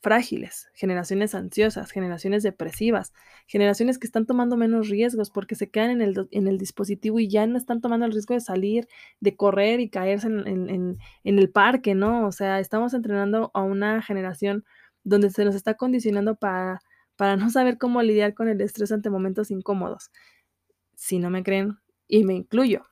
[0.00, 3.12] frágiles, generaciones ansiosas, generaciones depresivas,
[3.46, 7.28] generaciones que están tomando menos riesgos porque se quedan en el, en el dispositivo y
[7.28, 8.88] ya no están tomando el riesgo de salir,
[9.20, 12.26] de correr y caerse en, en, en, el parque, ¿no?
[12.26, 14.64] O sea, estamos entrenando a una generación
[15.02, 16.80] donde se nos está condicionando para,
[17.16, 20.10] para no saber cómo lidiar con el estrés ante momentos incómodos.
[20.94, 22.86] Si no me creen, y me incluyo,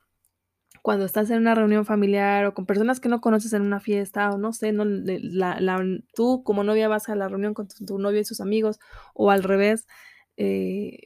[0.87, 4.31] cuando estás en una reunión familiar o con personas que no conoces en una fiesta
[4.31, 5.83] o no sé, no, la, la,
[6.15, 8.79] tú como novia vas a la reunión con tu, novio y sus amigos
[9.13, 9.85] o al revés,
[10.37, 10.99] eh,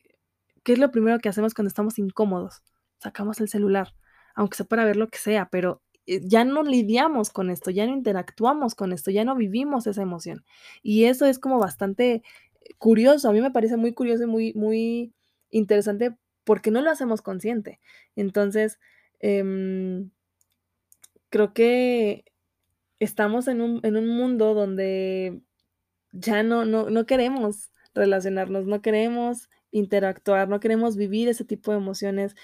[0.62, 2.62] ¿qué es lo primero que hacemos cuando estamos incómodos?
[3.00, 3.96] Sacamos el celular,
[4.36, 7.88] aunque sea para ver lo que sea, pero eh, ya no lidiamos con esto, ya
[7.88, 10.46] no interactuamos con esto, ya no vivimos esa emoción.
[10.84, 12.22] Y eso es como bastante
[12.78, 15.16] curioso, a mí me parece muy curioso y muy, muy
[15.50, 17.80] interesante porque no lo hacemos consciente.
[18.16, 18.78] Entonces,
[19.22, 20.06] eh,
[21.30, 22.26] creo que
[23.00, 25.42] estamos en un, en un mundo donde
[26.12, 31.78] ya no, no, no queremos relacionarnos, no queremos interactuar, no queremos vivir ese tipo de
[31.78, 32.36] emociones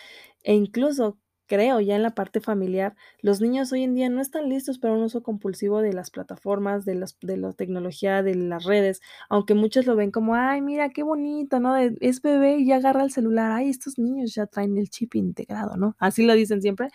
[0.43, 4.49] e incluso creo ya en la parte familiar, los niños hoy en día no están
[4.49, 8.65] listos para un uso compulsivo de las plataformas, de, las, de la tecnología, de las
[8.65, 11.75] redes, aunque muchos lo ven como, ay, mira, qué bonito, ¿no?
[11.77, 15.77] Es bebé y ya agarra el celular, ay, estos niños ya traen el chip integrado,
[15.77, 15.95] ¿no?
[15.99, 16.89] Así lo dicen siempre.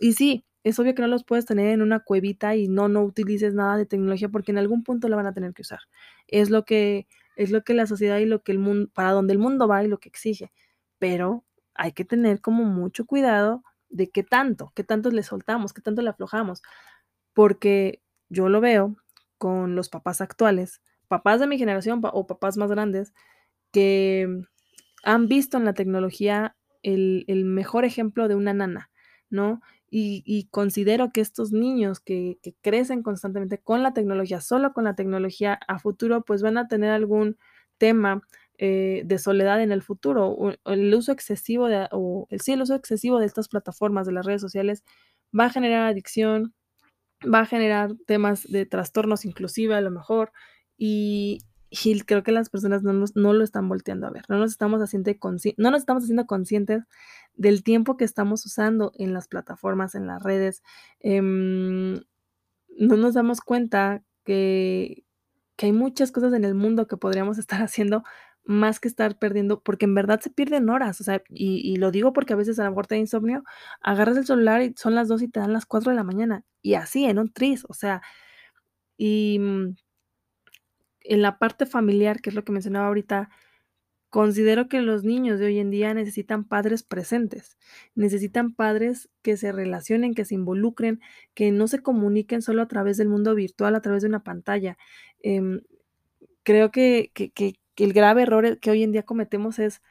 [0.00, 3.02] Y sí, es obvio que no los puedes tener en una cuevita y no, no
[3.02, 5.80] utilices nada de tecnología porque en algún punto lo van a tener que usar.
[6.26, 9.34] Es lo que, es lo que la sociedad y lo que el mundo, para donde
[9.34, 10.52] el mundo va y lo que exige.
[10.98, 11.44] Pero
[11.74, 13.62] hay que tener como mucho cuidado
[13.94, 16.62] de qué tanto, qué tanto le soltamos, qué tanto le aflojamos.
[17.32, 18.96] Porque yo lo veo
[19.38, 23.14] con los papás actuales, papás de mi generación o papás más grandes,
[23.72, 24.28] que
[25.04, 28.90] han visto en la tecnología el, el mejor ejemplo de una nana,
[29.30, 29.60] ¿no?
[29.96, 35.54] Y, considero que estos niños que, crecen constantemente con la tecnología, solo con la tecnología,
[35.68, 37.38] a futuro, pues van a tener algún
[37.78, 38.22] tema
[38.58, 40.36] eh, de soledad en el futuro.
[40.64, 44.40] El uso excesivo de, o sí, el uso excesivo de estas plataformas, de las redes
[44.40, 44.84] sociales,
[45.38, 46.54] va a generar adicción,
[47.22, 50.32] va a generar temas de trastornos inclusive a lo mejor,
[50.76, 51.40] y,
[51.70, 54.80] y creo que las personas no, no, lo están volteando a ver, no nos, estamos
[54.80, 55.10] haciendo
[55.56, 56.84] no nos estamos haciendo conscientes
[57.34, 60.62] del tiempo que estamos usando en las plataformas, en las redes.
[61.00, 61.20] Eh,
[62.76, 65.04] no nos damos cuenta que,
[65.56, 68.04] que hay muchas cosas en el mundo que podríamos estar haciendo
[68.44, 71.90] más que estar perdiendo, porque en verdad se pierden horas, o sea, y, y, lo
[71.90, 73.44] digo porque a veces a la muerte de insomnio,
[73.80, 76.44] agarras el celular y son las 2 y te dan las 4 de la mañana,
[76.62, 78.02] y así, en un tris, o sea,
[78.96, 79.76] y mm,
[81.04, 83.30] en la parte familiar, que es lo que mencionaba ahorita,
[84.10, 87.58] considero que los niños de hoy en día necesitan padres presentes,
[87.94, 91.00] necesitan padres que se relacionen, que se involucren,
[91.34, 94.78] que no se comuniquen solo a través del mundo virtual, a través de una pantalla.
[95.22, 95.60] Eh,
[96.44, 99.82] creo que, que que el grave error que hoy en día cometemos es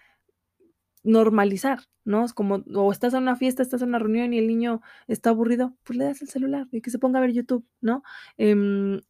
[1.03, 2.23] normalizar, ¿no?
[2.25, 5.31] Es como, o estás en una fiesta, estás en una reunión y el niño está
[5.31, 8.03] aburrido, pues le das el celular y que se ponga a ver YouTube, ¿no?
[8.37, 8.55] Eh,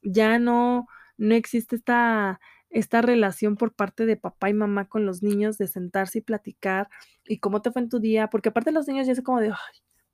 [0.01, 5.21] ya no, no existe esta, esta relación por parte de papá y mamá con los
[5.23, 6.89] niños de sentarse y platicar
[7.25, 9.53] y cómo te fue en tu día, porque aparte los niños ya es como de,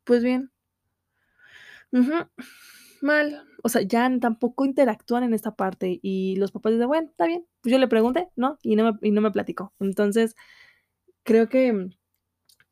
[0.03, 0.51] pues bien.
[3.03, 3.43] Mal.
[3.63, 7.45] O sea, ya tampoco interactúan en esta parte y los papás dicen, bueno, está bien,
[7.61, 8.57] pues yo le pregunté, ¿no?
[8.61, 9.73] Y no me, y no me platicó.
[9.79, 10.35] Entonces,
[11.23, 11.89] creo que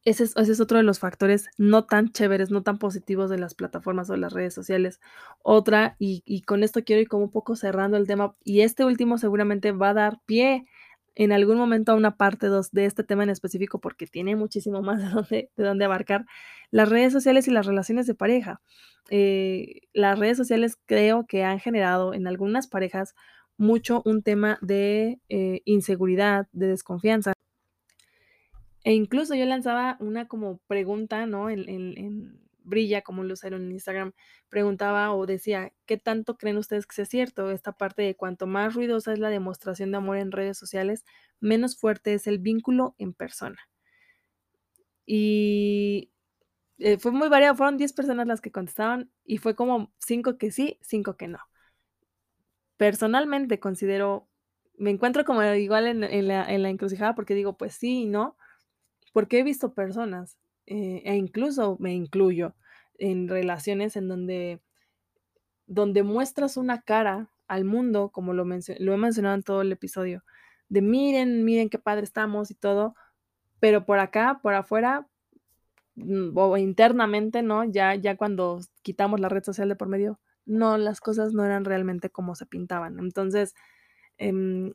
[0.05, 3.37] ese es, ese es, otro de los factores no tan chéveres, no tan positivos de
[3.37, 5.01] las plataformas o de las redes sociales.
[5.43, 8.85] Otra, y, y con esto quiero ir como un poco cerrando el tema, y este
[8.85, 10.65] último seguramente va a dar pie
[11.19, 14.83] en algún momento a una parte 2 de este tema en específico porque tiene muchísimo
[14.83, 16.27] más de dónde, de dónde abarcar
[16.69, 18.61] las redes sociales y las relaciones de pareja.
[19.09, 23.15] Eh, las redes sociales creo que han generado en algunas parejas
[23.57, 27.33] mucho un tema de eh, inseguridad, de desconfianza.
[28.83, 31.49] E incluso yo lanzaba una como pregunta, ¿no?
[31.49, 34.13] En, en, en brilla como un lucero en Instagram,
[34.49, 37.49] preguntaba o decía, ¿qué tanto creen ustedes que sea cierto?
[37.51, 41.05] Esta parte de cuanto más ruidosa es la demostración de amor en redes sociales,
[41.39, 43.57] menos fuerte es el vínculo en persona.
[45.05, 46.11] Y
[46.79, 50.51] eh, fue muy variado, fueron 10 personas las que contestaban y fue como 5 que
[50.51, 51.39] sí, 5 que no.
[52.77, 54.29] Personalmente considero,
[54.77, 58.05] me encuentro como igual en, en la, en la encrucijada porque digo, pues sí y
[58.05, 58.37] no,
[59.13, 62.55] porque he visto personas, eh, e incluso me incluyo,
[62.99, 64.61] en relaciones en donde,
[65.65, 70.23] donde muestras una cara al mundo, como lo, lo he mencionado en todo el episodio,
[70.69, 72.95] de miren, miren qué padre estamos y todo,
[73.59, 75.07] pero por acá, por afuera,
[75.95, 77.63] mm, o internamente, ¿no?
[77.63, 81.65] Ya, ya cuando quitamos la red social de por medio, no, las cosas no eran
[81.65, 82.99] realmente como se pintaban.
[82.99, 83.55] Entonces,
[84.17, 84.71] em,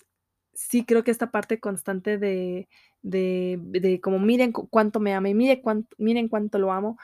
[0.55, 2.69] sí creo que esta parte constante de,
[3.03, 6.99] de, de como miren cuánto me ama y miren cuánto, miren cuánto lo amo,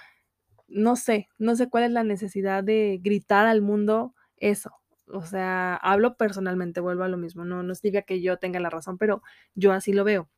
[0.68, 4.72] no sé, no sé cuál es la necesidad de gritar al mundo eso.
[5.08, 8.70] O sea, hablo personalmente, vuelvo a lo mismo, no, no significa que yo tenga la
[8.70, 9.22] razón, pero
[9.54, 10.28] yo así lo veo.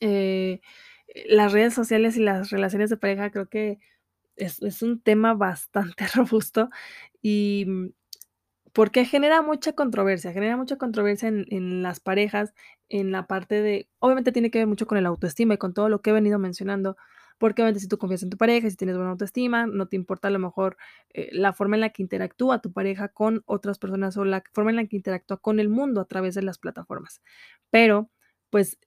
[0.00, 0.60] Eh,
[1.26, 3.78] las redes sociales y las relaciones de pareja creo que
[4.36, 6.70] es, es un tema bastante robusto
[7.22, 7.88] y mm,
[8.72, 12.54] porque genera mucha controversia, genera mucha controversia en, en, las parejas,
[12.88, 15.88] en la parte de, obviamente tiene que ver mucho con el autoestima y con todo
[15.88, 16.96] lo que he venido mencionando,
[17.38, 20.28] porque obviamente si tú confías en tu pareja, si tienes buena autoestima, no te importa
[20.28, 20.76] a lo mejor
[21.12, 24.70] eh, la forma en la que interactúa tu pareja con otras personas o la forma
[24.70, 27.20] en la que interactúa con el mundo a través de las plataformas.
[27.70, 28.10] Pero,
[28.50, 28.78] pues,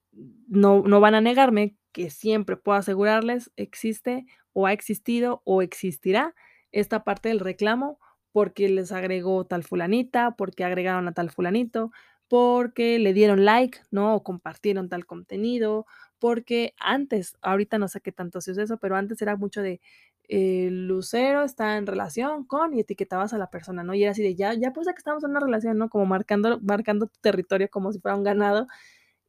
[0.48, 6.34] no, no van a negarme que siempre puedo asegurarles existe o ha existido o existirá
[6.71, 8.00] esta parte del reclamo
[8.36, 11.93] porque les agregó tal fulanita, porque agregaron a tal fulanito,
[12.28, 14.13] porque le dieron like, ¿no?
[14.13, 15.86] O compartieron tal contenido,
[16.19, 19.80] porque antes, ahorita no sé qué tanto se usa eso, pero antes era mucho de
[20.28, 23.93] eh, Lucero está en relación con y etiquetabas a la persona, ¿no?
[23.93, 25.88] Y era así de ya, ya pues que estamos en una relación, ¿no?
[25.89, 28.67] Como marcando, marcando tu territorio como si fuera un ganado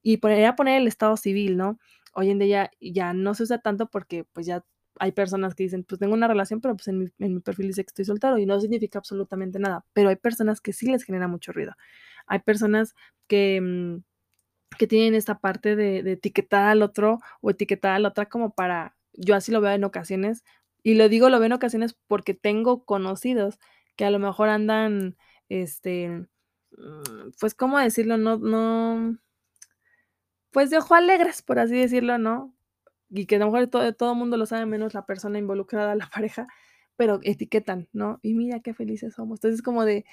[0.03, 1.79] y poner, poner el estado civil, ¿no?
[2.12, 4.64] Hoy en día ya, ya no se usa tanto porque pues ya
[4.98, 7.68] hay personas que dicen, pues tengo una relación, pero pues en mi, en mi, perfil
[7.68, 11.04] dice que estoy soltero y no significa absolutamente nada, pero hay personas que sí les
[11.04, 11.74] genera mucho ruido.
[12.26, 12.94] Hay personas
[13.26, 14.02] que, mm,
[14.78, 18.54] que tienen esta parte de, de, etiquetar al otro o etiquetar a la otra como
[18.54, 20.44] para, yo así lo veo en ocasiones,
[20.82, 23.59] y lo digo, lo veo en ocasiones porque tengo conocidos
[23.96, 25.16] que a lo mejor andan,
[25.48, 26.09] este,
[26.72, 28.18] mm, pues, ¿cómo decirlo?
[28.18, 29.18] No, no,
[30.50, 32.56] pues de ojo alegres, por así decirlo, ¿no?
[33.11, 35.95] Y que a lo mejor todo, todo el mundo lo sabe, menos la persona involucrada,
[35.95, 36.47] la pareja,
[36.97, 38.19] pero etiquetan, ¿no?
[38.23, 39.38] Y mira qué felices somos.
[39.38, 40.05] Entonces es como de,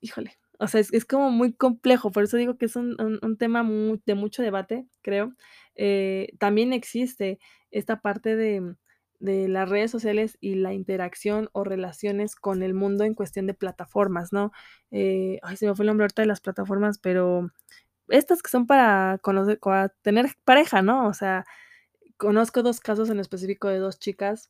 [0.00, 3.36] híjole, o sea, es, es como muy complejo, por eso digo que es un, un,
[3.36, 3.68] tema
[4.06, 5.34] de mucho debate, creo.
[5.74, 7.38] Eh, también existe
[7.70, 8.76] esta parte de,
[9.22, 13.54] de las redes sociales y la interacción o relaciones con el mundo en cuestión de
[13.54, 14.50] plataformas, ¿no?
[14.90, 17.50] Eh, ay, se me fue el nombre ahorita de las plataformas, pero
[18.08, 21.06] estas que son para conocer, para tener pareja, ¿no?
[21.06, 21.44] O sea,
[22.22, 24.48] conozco dos casos en específico de dos chicas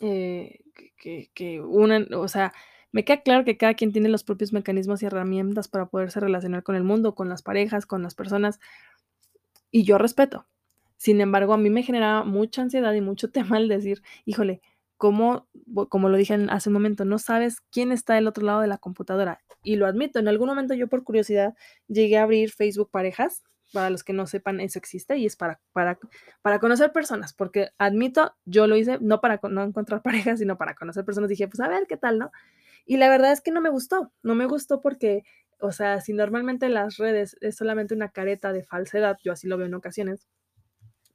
[0.00, 0.64] eh,
[0.96, 2.52] que, que una, o sea,
[2.90, 6.64] me queda claro que cada quien tiene los propios mecanismos y herramientas para poderse relacionar
[6.64, 8.58] con el mundo, con las parejas, con las personas,
[9.70, 10.48] y yo respeto.
[10.96, 14.60] Sin embargo, a mí me genera mucha ansiedad y mucho tema el decir, híjole,
[14.96, 15.46] ¿cómo,
[15.88, 18.78] como lo dije hace un momento, no sabes quién está del otro lado de la
[18.78, 19.38] computadora?
[19.62, 21.54] Y lo admito, en algún momento yo por curiosidad
[21.86, 25.60] llegué a abrir Facebook Parejas para los que no sepan, eso existe y es para,
[25.72, 25.98] para,
[26.42, 30.74] para conocer personas, porque admito, yo lo hice no para no encontrar parejas, sino para
[30.74, 31.28] conocer personas.
[31.28, 32.30] Dije, pues a ver qué tal, ¿no?
[32.84, 35.22] Y la verdad es que no me gustó, no me gustó porque,
[35.60, 39.56] o sea, si normalmente las redes es solamente una careta de falsedad, yo así lo
[39.56, 40.26] veo en ocasiones,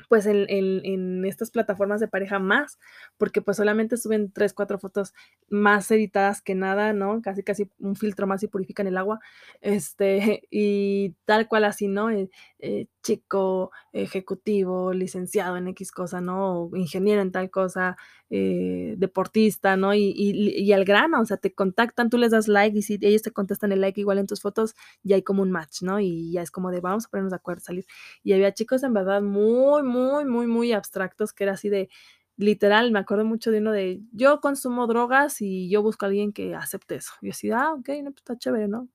[0.07, 2.79] pues en, en, estas plataformas de pareja más,
[3.17, 5.13] porque pues solamente suben tres, cuatro fotos
[5.49, 7.21] más editadas que nada, ¿no?
[7.21, 9.19] Casi, casi un filtro más y purifican el agua,
[9.61, 12.09] este, y tal cual así, ¿no?
[12.09, 16.63] Eh, eh, chico, ejecutivo, licenciado en X cosa, ¿no?
[16.63, 17.95] O ingeniero en tal cosa,
[18.29, 19.93] eh, deportista, ¿no?
[19.93, 23.21] Y, y, al grano, o sea, te contactan, tú les das like y si ellos
[23.21, 25.99] te contestan el like igual en tus fotos, ya hay como un match, ¿no?
[26.01, 27.85] Y ya es como de vamos a ponernos de acuerdo, salir.
[28.23, 31.89] Y había chicos en verdad muy, muy, muy, muy abstractos que era así de,
[32.37, 36.33] literal, me acuerdo mucho de uno de, yo consumo drogas y yo busco a alguien
[36.33, 37.13] que acepte eso.
[37.21, 38.89] Y así, ah, ok, no, pues está chévere, ¿no?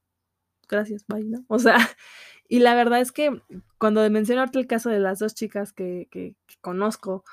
[0.73, 1.45] Gracias, bye, ¿no?
[1.49, 1.77] O sea,
[2.49, 3.43] y la verdad es que
[3.79, 7.25] cuando menciono el caso de las dos chicas que, que, que conozco,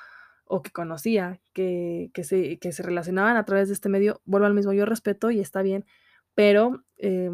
[0.44, 4.46] o que conocía, que, que, se, que se relacionaban a través de este medio, vuelvo
[4.46, 5.86] al mismo, yo respeto y está bien,
[6.34, 7.30] pero eh,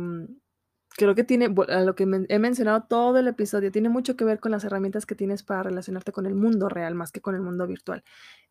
[0.96, 4.38] creo que tiene, a lo que he mencionado todo el episodio, tiene mucho que ver
[4.38, 7.42] con las herramientas que tienes para relacionarte con el mundo real, más que con el
[7.42, 8.04] mundo virtual.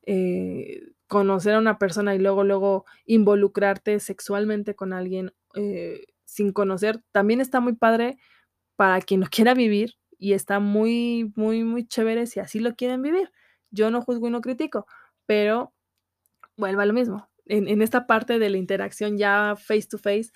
[0.06, 7.02] Eh, conocer a una persona y luego, luego involucrarte sexualmente con alguien, eh, sin conocer,
[7.12, 8.18] también está muy padre
[8.78, 13.02] para quien lo quiera vivir, y está muy, muy, muy chévere si así lo quieren
[13.04, 13.32] vivir.
[13.72, 14.88] Yo no juzgo y no critico,
[15.28, 15.74] pero
[16.58, 17.30] vuelvo a lo mismo.
[17.46, 20.32] En en esta parte de la interacción ya face to face,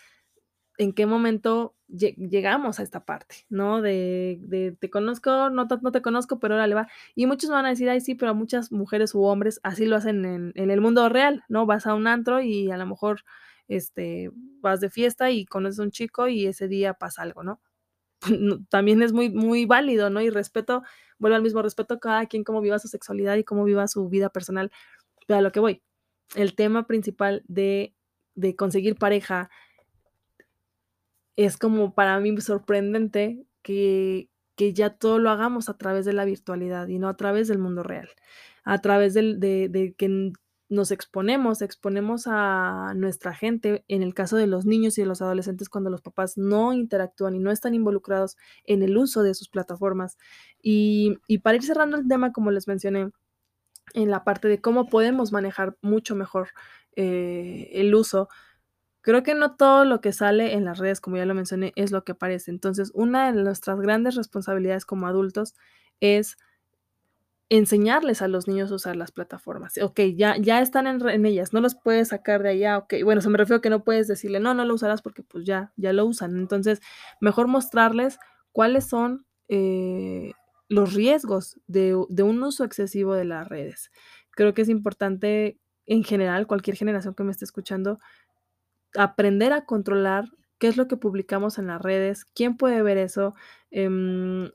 [0.78, 3.82] ¿en qué momento lle llegamos a esta parte?, ¿no?
[3.82, 6.88] De de te conozco, no no te conozco, pero órale, va.
[7.16, 10.26] Y muchos van a decir: "Ay, sí, pero muchas mujeres u hombres así lo hacen
[10.26, 11.66] en en el mundo real", ¿no?
[11.66, 13.24] Vas a un antro y a lo mejor,
[13.70, 17.62] este, vas de fiesta y conoces a un chico y ese día pasa algo, ¿no?
[18.70, 20.22] También es muy muy válido, ¿no?
[20.22, 20.84] Y respeto,
[21.20, 24.10] vuelvo al mismo, respeto a cada quien cómo viva su sexualidad y cómo viva su
[24.10, 24.72] vida personal.
[25.28, 25.82] Pero a lo que voy,
[26.36, 27.96] el tema principal de
[28.36, 29.50] de conseguir pareja
[31.36, 36.26] es como para mí sorprendente que que ya todo lo hagamos a través de la
[36.26, 38.10] virtualidad y no a través del mundo real.
[38.66, 40.34] A través del de de que
[40.70, 45.22] nos exponemos, exponemos a nuestra gente, en el caso de los niños y de los
[45.22, 49.50] adolescentes, cuando los papás no interactúan y no están involucrados en el uso de sus
[49.50, 50.18] plataformas.
[50.62, 53.12] Y para ir cerrando el tema, como les mencioné,
[53.94, 56.50] en la parte de cómo podemos manejar mucho mejor,
[56.96, 58.30] eh, el uso,
[59.02, 61.92] creo que no todo lo que sale en las redes, como ya lo mencioné, es
[61.92, 62.52] lo que parece.
[62.52, 65.56] Entonces, una de nuestras grandes responsabilidades como adultos
[66.00, 66.38] es
[67.50, 69.78] enseñarles a los niños a usar las plataformas.
[69.82, 73.04] Okey, ya ya están en en ellas, no los puedes sacar de allá, okey.
[73.04, 75.24] Bueno, o sea, me refiero a que no puedes decirle: "No, no lo usarás", porque,
[75.24, 76.38] pues, ya ya lo usan.
[76.38, 76.82] Entonces,
[77.22, 78.20] mejor mostrarles
[78.52, 80.34] cuáles son, eh,
[80.70, 83.92] los riesgos de de un uso excesivo de las redes.
[84.32, 88.00] Creo que es importante, en general, cualquier generación que me esté escuchando,
[88.96, 90.26] aprender a controlar
[90.60, 93.36] qué es lo que publicamos en las redes, quién puede ver eso,
[93.72, 94.52] em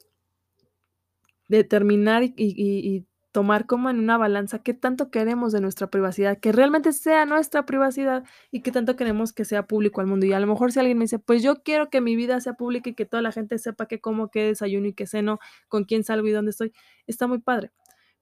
[1.49, 6.92] determinar y tomar como en una balanza qué tanto queremos de nuestra privacidad, que realmente
[6.92, 8.22] sea nuestra privacidad
[8.53, 10.24] y qué tanto queremos que sea público al mundo.
[10.26, 12.55] Y a lo mejor si alguien me dice: "Pues yo quiero que mi vida sea
[12.55, 15.82] pública y que toda la gente sepa qué como, qué desayuno y qué ceno, con
[15.84, 16.72] quién salgo y dónde estoy",
[17.09, 17.72] está muy padre.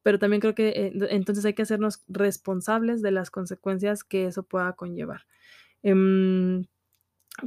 [0.03, 4.43] Pero también creo que, eh, entonces hay que hacernos responsables de las consecuencias que eso
[4.45, 5.23] pueda conllevar.
[5.83, 6.65] Em,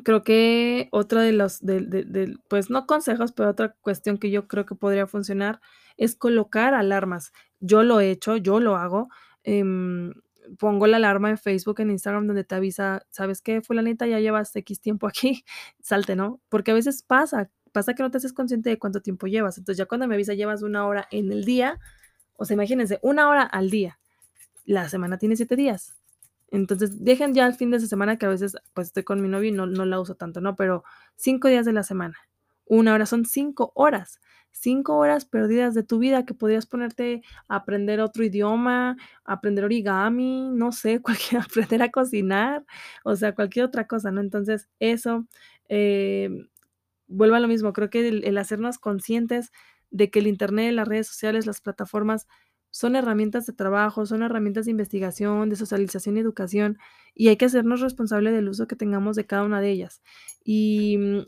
[0.03, 4.47] creo que otra de los del del pues, no consejos, pero otra cuestión que yo
[4.47, 5.61] creo que podría funcionar
[5.97, 7.31] es colocar alarmas.
[7.59, 9.09] Yo lo he hecho, yo lo hago,
[9.43, 10.13] em,
[10.59, 14.07] pongo la alarma en Facebook, en Instagram, donde te avisa: "¿Sabes qué, fulanita?
[14.07, 15.43] Ya llevas equis tiempo aquí,
[15.81, 16.41] salte", ¿no?
[16.49, 19.57] Porque a veces pasa, pasa que no te haces consciente de cuánto tiempo llevas.
[19.57, 21.79] Entonces, ya cuando me avisa: "Llevas 1 hora en el día",
[22.37, 23.99] o sea, imagínense, 1 hora al día.
[24.65, 25.94] La semana tiene 7 días.
[26.55, 29.49] Entonces, dejen ya el fin de semana, que a veces, pues, estoy con mi novio
[29.49, 30.55] y no no la uso tanto, ¿no?
[30.55, 30.83] Pero
[31.15, 32.17] 5 días de la semana,
[32.65, 34.19] 1 hora, son 5 horas,
[34.51, 40.49] 5 horas perdidas de tu vida que podrías ponerte a aprender otro idioma, aprender origami,
[40.53, 42.65] no sé, cualquier aprender a cocinar,
[43.03, 44.21] o sea, cualquier otra cosa, ¿no?
[44.21, 45.25] Entonces, eso,
[45.69, 46.47] em,
[47.07, 49.51] vuelvo a lo mismo, creo que el el hacernos conscientes
[49.91, 52.27] de que el Internet, las redes sociales, las plataformas
[52.75, 56.77] son herramientas de trabajo, son herramientas de investigación, de socialización y educación,
[57.15, 60.01] y hay que hacernos responsable del uso que tengamos de cada una de ellas.
[60.43, 61.19] Y, mm,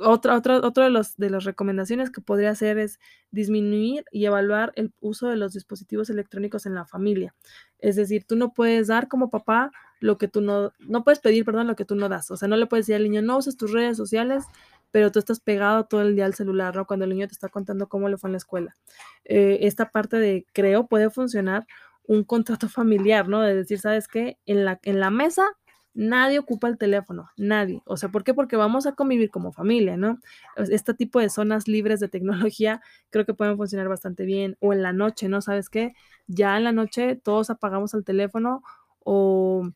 [0.00, 2.98] otra otra otro de los de las recomendaciones que podría hacer es
[3.30, 7.34] disminuir y evaluar el uso de los dispositivos electrónicos en la familia.
[7.78, 9.70] Es decir, tú no puedes dar como papá
[10.00, 12.30] lo que tú no no puedes pedir, perdón, lo que tú no das.
[12.32, 14.44] O sea, no le puedes decir al niño: "No uses tus redes sociales",
[14.94, 16.86] pero tú estás pegado todo el día al celular, ¿no?
[16.86, 18.76] Cuando el niño te está contando cómo le fue en la escuela.
[19.24, 21.66] Eh, esta parte de creo puede funcionar
[22.04, 23.40] un contrato familiar, ¿no?
[23.40, 24.38] De decir: "¿Sabes qué?
[24.46, 25.42] En la en la mesa
[25.94, 27.82] nadie ocupa el teléfono, nadie".
[27.86, 28.34] O sea, ¿por qué?
[28.34, 30.20] Porque vamos a convivir como familia, ¿no?
[30.54, 32.80] Es este tipo de zonas libres de tecnología
[33.10, 34.56] creo que pueden funcionar bastante bien.
[34.60, 35.40] O en la noche, ¿no?
[35.40, 35.92] ¿Sabes qué?
[36.28, 38.62] Ya en la noche todos apagamos el teléfono
[39.00, 39.68] o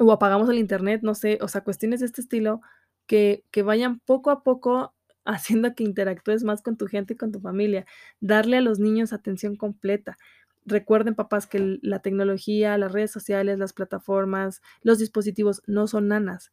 [0.00, 2.60] o apagamos el Internet, no sé, o sea, cuestiones de este estilo
[3.08, 4.94] que que vayan poco a poco
[5.26, 7.86] haciendo que interactúes más con tu gente y con tu familia.
[8.20, 10.18] Darle a los niños atención completa.
[10.66, 16.52] Recuerden, papás, que la tecnología, las redes sociales, las plataformas, los dispositivos no son nanas.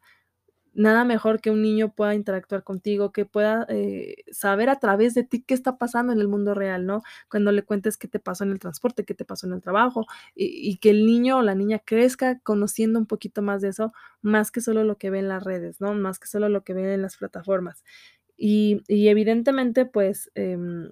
[0.76, 5.24] Nada mejor que un niño pueda interactuar contigo, que pueda, eh, saber a través de
[5.24, 7.02] ti qué está pasando en el mundo real, ¿no?
[7.30, 10.04] Cuando le cuentes qué te pasó en el transporte, qué te pasó en el trabajo,
[10.34, 14.50] y que el niño o la niña crezca conociendo un poquito más de eso, más
[14.50, 15.94] que solo lo que ve en las redes, ¿no?
[15.94, 17.82] Más que solo lo que ve en las plataformas.
[18.36, 20.90] Y y evidentemente, pues, em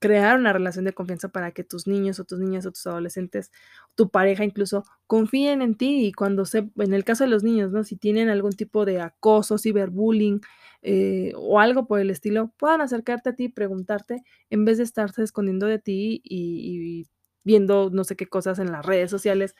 [0.00, 3.52] crear una relación de confianza para que tus niños o tus niñas o tus adolescentes,
[3.94, 7.70] tu pareja incluso, confíen en ti y cuando se, en el caso de los niños,
[7.70, 7.84] ¿no?
[7.84, 10.40] Si tienen algún tipo de acoso, ciberbullying
[10.82, 14.84] eh, o algo por el estilo, puedan acercarte a ti y preguntarte en vez de
[14.84, 17.06] estarse escondiendo de ti y,
[17.44, 19.54] viendo no sé qué cosas en las redes sociales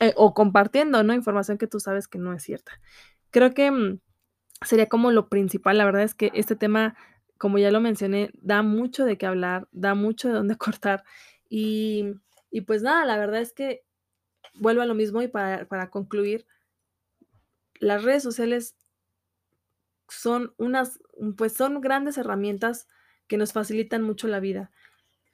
[0.00, 1.14] eh, o compartiendo, ¿no?
[1.14, 2.72] Información que tú sabes que no es cierta.
[3.30, 4.00] Creo que mm,
[4.62, 5.78] sería como lo principal.
[5.78, 6.96] La verdad es que este tema,
[7.40, 11.04] como ya lo mencioné, da mucho de qué hablar, da mucho de dónde cortar.
[11.48, 12.04] Y,
[12.50, 13.82] y pues nada, la verdad es que
[14.52, 16.46] vuelvo a lo mismo y para, para concluir,
[17.78, 18.76] las redes sociales
[20.06, 21.00] son unas,
[21.38, 22.88] pues son grandes herramientas
[23.26, 24.70] que nos facilitan mucho la vida.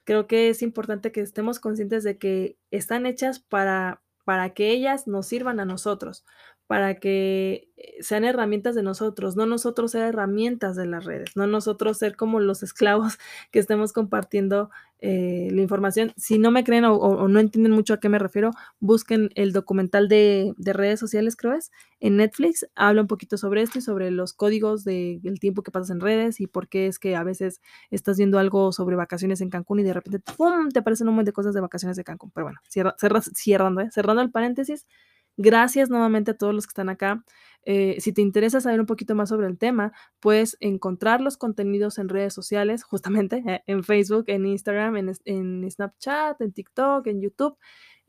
[0.05, 5.07] Creo que es importante que estemos conscientes de que están hechas para, para que ellas
[5.07, 6.23] nos sirvan a nosotros,
[6.67, 11.47] para que eh, sean herramientas de nosotros, no nosotros ser herramientas de las redes, no
[11.47, 13.17] nosotros ser como los esclavos
[13.51, 16.11] que estemos compartiendo eh, la información.
[16.17, 20.09] Si no me creen o, no entienden mucho a qué me refiero, busquen el documental
[20.09, 22.67] de, de, redes sociales, creo es, en Netflix.
[22.75, 26.01] Habla un poquito sobre esto y sobre los códigos del de, tiempo que pasas en
[26.01, 27.61] redes y por qué es que a veces
[27.91, 30.69] estás viendo algo sobre vacaciones en Cancún y de repente ¡pum!
[30.69, 32.31] te aparecen un montón de cosas de vacaciones de Cancún.
[32.33, 33.89] Pero bueno, cierra, cerra, cerrando, ¿eh?
[33.91, 34.85] cerrando el paréntesis.
[35.37, 37.23] Gracias nuevamente a todos los que están acá.
[37.63, 41.99] Eh, si te interesa saber un poquito más sobre el tema, puedes encontrar los contenidos
[41.99, 47.57] en redes sociales, justamente en Facebook, en Instagram, en, Snapchat, en TikTok, en YouTube.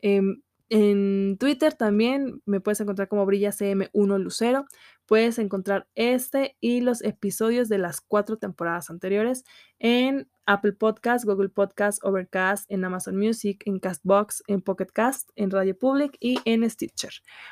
[0.01, 0.21] Eh,
[0.69, 4.65] en Twitter también me puedes encontrar como Brilla CM1 Lucero.
[5.09, 9.43] Puedes encontrar este y los episodios de las cuatro temporadas anteriores
[9.79, 15.49] en Apple Podcast, Google Podcast, Overcast, en Amazon Music, en Castbox, en Pocket Cast, en
[15.49, 17.09] Radio Public y en Stitcher.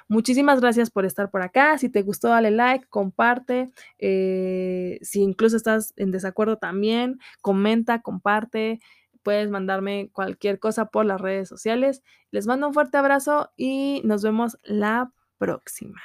[0.08, 1.80] Muchísimas gracias por estar por acá.
[1.80, 3.72] Si te gustó, dale like, comparte.
[3.98, 8.80] Eh, si incluso estás en desacuerdo también, comenta, comparte
[9.24, 12.04] puedes mandarme cualquier cosa por las redes sociales.
[12.30, 16.02] Les mando un fuerte abrazo y nos vemos la próxima.